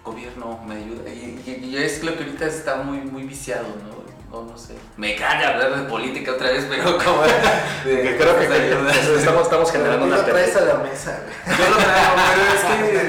[0.03, 1.07] gobierno, me ayuda.
[1.09, 4.02] Y, y- y es lo que ahorita está muy, muy viciado, ¿no?
[4.33, 4.73] No, no sé.
[4.97, 9.43] Me caga hablar de política otra vez, pero como de, Que creo que, de estamos,
[9.43, 11.57] estamos generando Tú una lo traes a la mesa, güey.
[11.57, 12.63] Yo lo traigo, pero es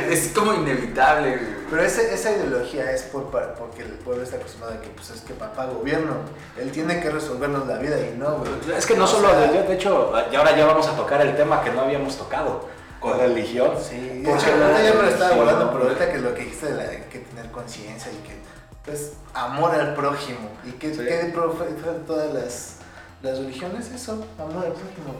[0.07, 1.31] que es como inevitable.
[1.31, 1.55] güey.
[1.71, 5.23] Pero ese- esa ideología es por, porque el pueblo está acostumbrado a que, pues, es
[5.23, 6.13] que papá gobierno,
[6.61, 8.51] él tiene que resolvernos la vida y no, güey.
[8.77, 11.23] Es que no O solo, sea, de, de hecho, y ahora ya vamos a tocar
[11.23, 12.69] el tema que no habíamos tocado,
[13.01, 13.71] con religión.
[13.81, 16.67] Sí, Porque porque ahorita ya me lo estaba volando, pero ahorita que lo que dijiste
[16.67, 18.37] de la, que tener conciencia y que,
[18.85, 20.51] pues, amor al prójimo.
[20.65, 21.03] ¿Y que, Sí.
[21.33, 22.77] profesan todas las,
[23.23, 23.91] las religiones?
[23.91, 25.15] Eso, amor al prójimo.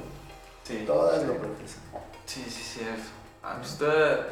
[0.65, 0.85] Sí.
[0.87, 1.81] Todas lo profesan.
[2.27, 3.03] Sí, sí, cierto.
[3.43, 4.27] Ah, pues está-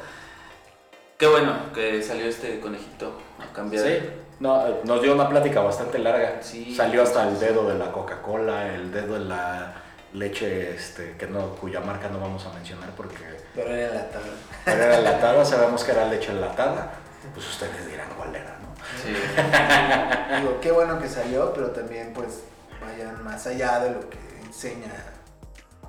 [1.19, 3.85] Qué bueno que salió este conejito a cambiar.
[3.87, 3.99] Sí,
[4.41, 6.43] no, eh, nos dio una plática bastante larga.
[6.43, 6.75] Sí.
[6.75, 9.75] Salió hasta el dedo de la Coca-Cola, el dedo de la
[10.15, 13.17] leche este, que no, cuya marca no vamos a mencionar porque
[13.55, 14.25] Pero era enlatado.
[14.67, 16.93] era enlatada, sabemos que era leche enlatada.
[17.35, 18.57] Pues ustedes dirán cuál era.
[19.03, 19.13] Sí.
[20.41, 22.41] Digo, qué bueno que salió, pero también, pues,
[22.81, 24.93] vayan más allá de lo que enseña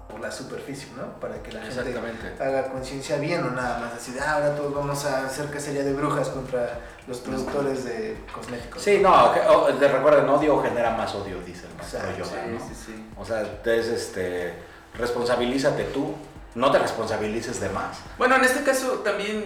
[0.09, 1.19] por la superficie, ¿no?
[1.19, 1.97] Para que la gente
[2.39, 5.83] haga conciencia bien, o nada más así de, ah, ahora todos vamos a hacer cacería
[5.83, 8.81] de brujas contra los productores de cosméticos.
[8.81, 9.11] Sí, no,
[9.49, 12.59] oh, de- recuerden, odio genera más odio, dice el maestro Exacto, Yoda, Sí, ¿no?
[12.59, 13.09] sí, sí.
[13.17, 14.53] O sea, entonces, este,
[14.95, 16.13] responsabilízate tú,
[16.55, 17.97] no te responsabilices de más.
[18.19, 19.43] Bueno, en este caso también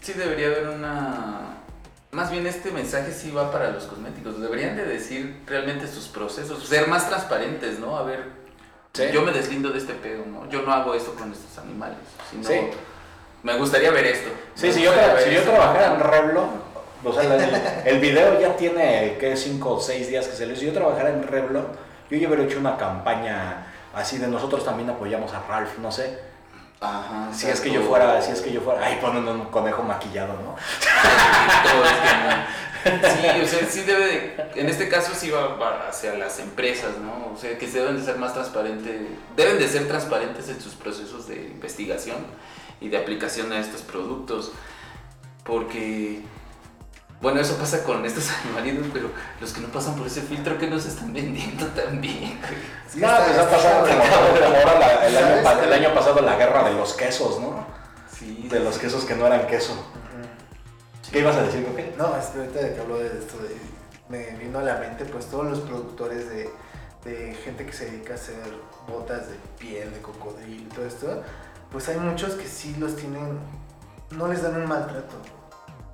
[0.00, 1.47] sí debería haber una...
[2.10, 4.40] Más bien este mensaje sí va para los cosméticos.
[4.40, 7.96] Deberían de decir realmente sus procesos, ser más transparentes, ¿no?
[7.98, 8.24] A ver,
[8.94, 9.04] Sí.
[9.12, 10.48] yo me deslindo de este pedo, ¿no?
[10.48, 11.98] Yo no hago esto con estos animales.
[12.30, 12.60] Sino Sí.
[13.42, 14.30] Me gustaría ver esto.
[14.54, 14.90] Sí, si yo,
[15.24, 16.48] si yo trabajara en Revlon,
[17.04, 19.36] o sea, el, el video ya tiene, ¿qué?
[19.36, 20.56] 5 o 6 días que salió.
[20.56, 21.66] Si yo trabajara en Revlon,
[22.10, 26.18] yo ya hubiera hecho una campaña así de nosotros también apoyamos a Ralph, no sé.
[26.80, 29.82] Ajá, Si es que yo fuera, si es que yo fuera, ay, ponen un conejo
[29.82, 30.56] maquillado, ¿no?
[32.84, 36.96] Sí, o sea, sí debe de, en este caso sí va, va hacia las empresas,
[36.98, 37.32] ¿no?
[37.34, 39.02] O sea, que se deben de ser más transparentes,
[39.36, 42.16] deben de ser transparentes en sus procesos de investigación
[42.80, 44.52] y de aplicación a estos productos,
[45.44, 46.22] porque,
[47.20, 49.10] bueno, eso pasa con estos animalitos, pero
[49.40, 52.38] los que no pasan por ese filtro que nos están vendiendo también.
[52.88, 54.42] Sí, no, está- pues ha está pasado como, cabrón.
[54.44, 57.66] como ahora la- el, año, pasado la guerra de los quesos, ¿no?
[58.10, 59.74] Sí, De los quesos que no eran queso.
[61.12, 61.94] ¿Qué ibas a decir, Coque?
[61.96, 63.56] No, es que ahorita de que hablo de esto, de,
[64.10, 66.50] me vino a la mente pues todos los productores de,
[67.04, 68.36] de gente que se dedica a hacer
[68.86, 71.22] botas de piel, de cocodrilo y todo esto,
[71.72, 73.38] pues hay muchos que sí los tienen,
[74.10, 75.16] no les dan un maltrato.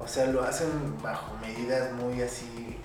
[0.04, 0.68] O sea, lo hacen
[1.02, 2.76] bajo medidas muy así,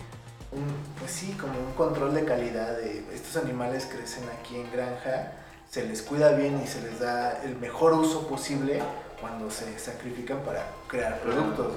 [0.51, 0.65] un,
[0.97, 5.33] pues sí, como un control de calidad de estos animales crecen aquí en granja,
[5.69, 8.81] se les cuida bien y se les da el mejor uso posible
[9.19, 11.73] cuando se sacrifican para crear productos.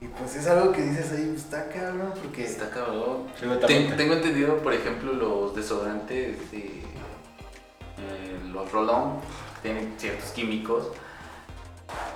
[0.00, 3.28] Y pues es algo que dices ahí, pues, está cabrón, porque Está cabrón.
[3.66, 6.82] Ten- tengo entendido, por ejemplo, los desodorantes de
[7.98, 9.20] eh, los Rolón
[9.62, 10.88] tienen ciertos químicos.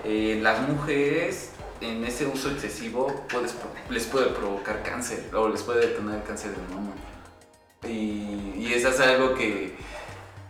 [0.04, 1.50] Eh, las mujeres
[1.84, 3.54] en ese uso excesivo puedes
[3.90, 6.92] les puede provocar cáncer o les puede detonar cáncer de mama.
[7.86, 9.74] Y, y eso es algo que,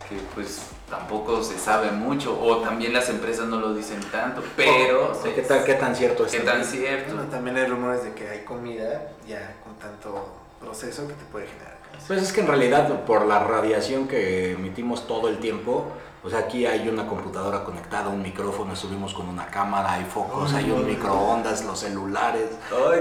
[0.09, 5.13] que, pues tampoco se sabe mucho o también las empresas no lo dicen tanto, pero
[5.25, 6.33] ¿Qué, tan, ¿Qué tan cierto es?
[6.33, 7.15] qué tan cierto.
[7.15, 11.47] bueno, también hay rumores de que hay comida ya con tanto proceso que te puede
[11.49, 11.74] generar.
[12.07, 15.87] Pues es que en realidad por la radiación que emitimos todo el tiempo,
[16.23, 20.55] o sea, aquí hay una computadora conectada, un micrófono, subimos con una cámara, hay focos,
[20.55, 22.49] hay un microondas, los celulares,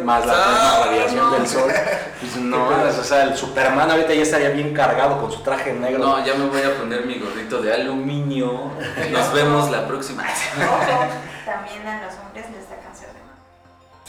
[0.03, 1.71] más la misma radiación del sol.
[2.19, 5.99] Pues no, o sea, el Superman ahorita ya estaría bien cargado con su traje negro.
[5.99, 8.71] No, ya me voy a poner mi gorrito de aluminio.
[9.11, 10.23] Nos vemos la próxima.
[10.23, 10.77] Ojo,
[11.45, 12.62] también a los hombres les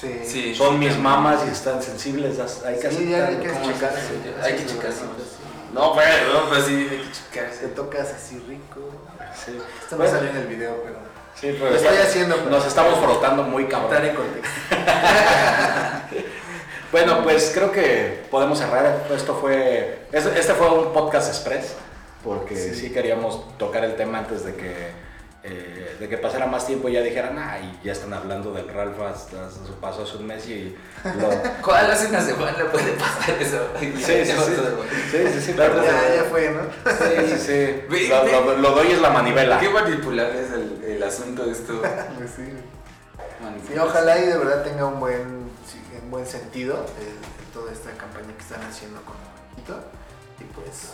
[0.04, 0.54] Sí, Sí.
[0.54, 4.00] Son mis mamas y están sensibles, hay que Sí, hay que checarse.
[4.42, 5.00] Hay que checarse.
[5.72, 7.66] No, pero, no, pues sí, hay que Te checarse.
[7.68, 8.90] tocas así rico.
[9.44, 9.58] Sí.
[9.82, 10.96] Esto no salió en el video, pero.
[11.34, 12.36] sí, Lo estoy haciendo.
[12.48, 14.04] Nos estamos frotando muy cabrón.
[14.04, 14.50] en contexto.
[16.92, 19.04] Bueno, pues creo que podemos cerrar.
[19.12, 20.06] Esto fue.
[20.12, 21.74] Este este fue un podcast express.
[22.22, 22.90] Porque sí, Sí.
[22.90, 24.90] queríamos tocar el tema antes de que.
[25.46, 28.98] Eh, de que pasara más tiempo y ya dijeran, ay, ya están hablando del Ralph
[29.02, 30.74] hasta hasta su paso hace un mes y
[31.04, 31.28] lo,
[31.62, 33.68] ¿Cuál hace una semana puede pasar eso?
[33.78, 34.32] Sí, sí, sí.
[35.10, 36.62] Sí, sí, sí, Claro, pero- Ya, ya fue, ¿no?
[36.92, 38.08] Sí, sí, sí.
[38.08, 39.60] Lo, lo- lo doy es la manivela.
[39.60, 41.80] Qué manipulable es el, el asunto de esto.
[42.16, 42.48] Pues sí.
[43.68, 47.12] Sí, ojalá y de verdad tenga un buen, sí, un buen sentido eh,
[47.52, 49.14] toda esta campaña que están haciendo con
[49.52, 49.86] Juanito.
[50.40, 50.92] Y pues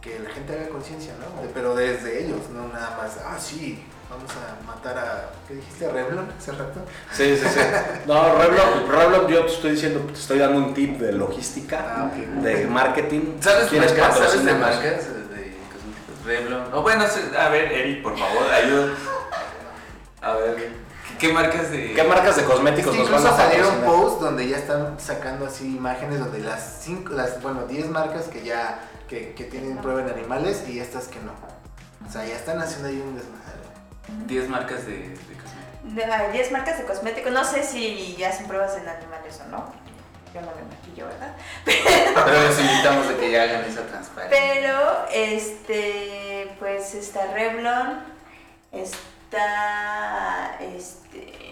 [0.00, 1.42] que la gente haga conciencia, ¿no?
[1.42, 5.86] De- pero desde ellos, no nada más, ah, sí, vamos a matar a, ¿qué dijiste?
[5.86, 6.80] ¿A Revlon hace rato?
[7.12, 7.60] Sí, sí, sí.
[8.06, 12.04] No, Revlon, Revlon, yo te estoy diciendo, te estoy dando un tip de logística, Ah,
[12.10, 12.42] ok.
[12.42, 13.20] de marketing.
[13.40, 14.16] ¿Sabes ¿Quieres marcas?
[14.18, 16.24] ¿Sabes de marcas de cosméticos?
[16.26, 16.74] Revlon.
[16.74, 18.94] O bueno, sí, a ver, Eric, por favor, ayuda.
[20.22, 20.70] A ver,
[21.18, 21.92] ¿qué, marcas de...?
[21.94, 25.46] ¿Qué marcas de cosméticos que nos van incluso a salieron posts donde ya están sacando
[25.46, 28.80] así imágenes donde las cinco, las, bueno, 10 marcas que ya,
[29.10, 31.32] que, que tienen prueba en animales y estas que no.
[32.08, 33.50] O sea, ya están haciendo ahí un desmadre.
[34.26, 35.94] 10 marcas de, de cosméticos.
[35.94, 37.32] De- Hay 10 marcas de cosméticos.
[37.32, 39.72] No sé si hacen pruebas en animales o no.
[40.32, 41.34] Yo no me maquillo, ¿verdad?
[41.64, 44.38] Pero les invitamos a que ya hagan esa transparencia.
[44.54, 48.04] Pero, este, pues está Revlon,
[48.72, 51.49] está, este,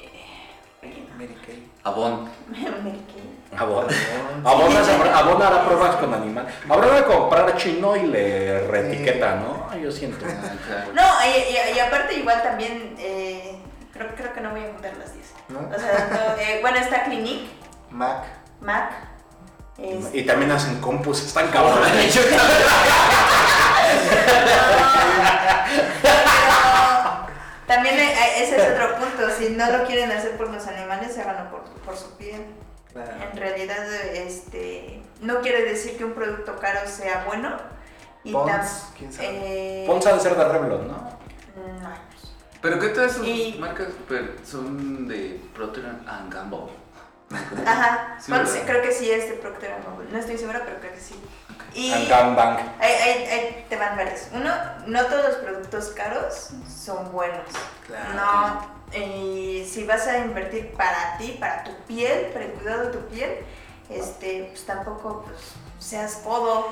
[0.82, 1.68] Mary Kay.
[1.84, 2.28] Avon.
[2.50, 3.38] Mary Kay.
[5.42, 6.46] Hará pruebas con animal.
[6.68, 9.76] Habrá de comprar chino y le reetiqueta, ¿no?
[9.78, 10.24] Yo siento.
[10.26, 10.84] Ah.
[10.94, 13.58] No, y, y- y aparte igual también, eh,
[13.92, 15.26] creo, creo que no voy a juntar las 10.
[15.48, 15.58] ¿No?
[15.60, 17.48] O sea, no, eh, bueno, está Clinique,
[17.90, 18.24] Mac.
[18.60, 18.90] Mac,
[19.78, 22.18] este, Y también hacen compus, están cabrones.
[27.68, 29.30] También ese es otro punto.
[29.38, 32.44] Si no lo quieren hacer por los animales, háganlo por, por su piel.
[32.92, 33.12] Claro.
[33.30, 37.56] En realidad, este, no quiere decir que un producto caro sea bueno.
[38.24, 39.28] Y Pons, tam- quién sabe.
[39.30, 40.94] eh, Pons ha de ser de Revlon, ¿no?
[40.94, 42.08] no.
[42.60, 43.86] Pero que todas sus Y- marcas
[44.44, 46.72] son de Procter and Gamble.
[47.66, 50.10] Ajá, Sí, Pons, creo que sí es de Procter Gamble.
[50.10, 51.14] No estoy segura, pero creo que sí.
[51.74, 52.56] Y And Gangbang.
[52.80, 54.22] ahí, ahí- ahí te van varios.
[54.32, 54.50] Uno,
[54.86, 56.50] no todos los productos caros
[56.84, 57.46] son buenos.
[57.86, 58.14] Claro.
[58.14, 62.92] No, y si vas a invertir para ti, para tu piel, para el cuidado de
[62.92, 63.38] tu piel,
[63.90, 65.36] este, pues tampoco pues,
[65.78, 66.68] seas codo,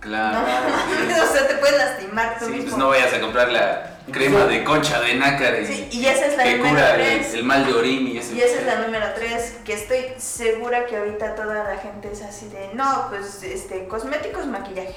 [0.00, 0.38] Claro.
[0.40, 1.24] ¿no?
[1.24, 2.64] o sea, te puedes lastimar tú Sí, mismo.
[2.66, 6.26] pues no vayas a comprar la crema de concha de nácar y, Sí, y esa
[6.26, 7.34] es la que número cura el, 3.
[7.34, 8.32] el mal de orín y eso.
[8.34, 12.22] Y esa es la número 3, que estoy segura que ahorita toda la gente es
[12.22, 14.94] así de, no, pues este, cosméticos, maquillaje.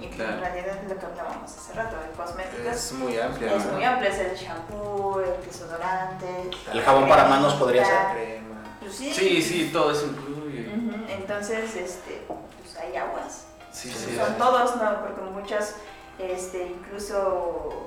[0.00, 0.32] Y que Claro.
[0.34, 2.74] en realidad es lo que hablábamos hace rato, de cosméticos.
[2.74, 3.54] Es muy amplia.
[3.54, 6.26] Es muy amplio, es el shampoo, el desodorante.
[6.72, 7.94] El jabón para manos podría ser.
[8.14, 8.62] Crema.
[8.80, 9.12] Pues sí.
[9.14, 10.68] Sí, sí, todo eso incluye.
[11.08, 13.44] Entonces, este, pues hay aguas.
[13.84, 14.16] Sí, Sí, sí.
[14.16, 15.00] Son todos, ¿no?
[15.00, 15.76] Porque muchas,
[16.18, 17.86] este, incluso,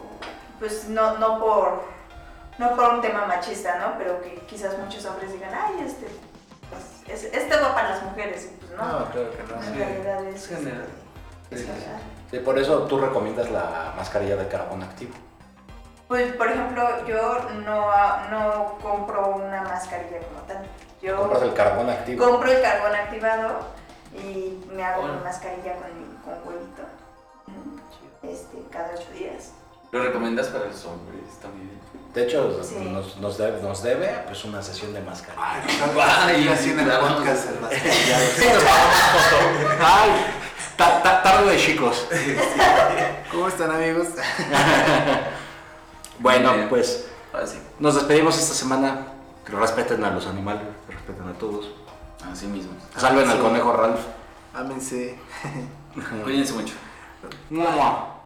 [0.60, 1.82] pues no, no por,
[2.60, 3.98] no por un tema machista, ¿no?
[3.98, 6.08] Pero que quizás muchos hombres digan, ay, este,
[6.70, 8.78] pues, es- este va para las mujeres, y pues no.
[9.00, 9.56] No, claro que no.
[9.56, 9.78] en sí.
[9.80, 10.86] realidad es, Es general.
[11.50, 12.02] este, es general.
[12.30, 15.14] Sí, por eso tú recomiendas la mascarilla de carbón activo.
[16.08, 17.88] Pues, por ejemplo, yo no,
[18.30, 20.66] no compro una mascarilla como tal.
[21.02, 22.26] Yo Compras el carbón activo.
[22.30, 23.60] compro el carbón activado
[24.18, 25.24] y me hago mi Bueno.
[25.24, 25.92] mascarilla con,
[26.24, 26.84] con huevito.
[28.24, 29.52] Este, cada ocho días.
[29.92, 31.72] ¿Lo recomiendas para los hombres también?
[32.14, 32.76] De hecho, Sí.
[32.92, 35.62] nos, nos debe, nos debe pues, una sesión de mascarilla.
[36.26, 37.48] Ay, así en el podcast.
[39.80, 40.10] Ay,
[40.76, 42.08] ta- ta- tarde de chicos.
[43.32, 44.08] ¿Cómo están, amigos?
[46.20, 46.68] Bueno, Bien.
[46.70, 47.06] pues
[47.80, 49.08] nos despedimos esta semana.
[49.46, 51.68] Que respeten a los animales, que respeten a todos.
[52.32, 52.72] Así mismo.
[52.96, 54.02] Salven al conejo Ralph.
[54.54, 55.18] Ámense.
[56.24, 56.74] Cuídense mucho.
[57.50, 58.17] Mua.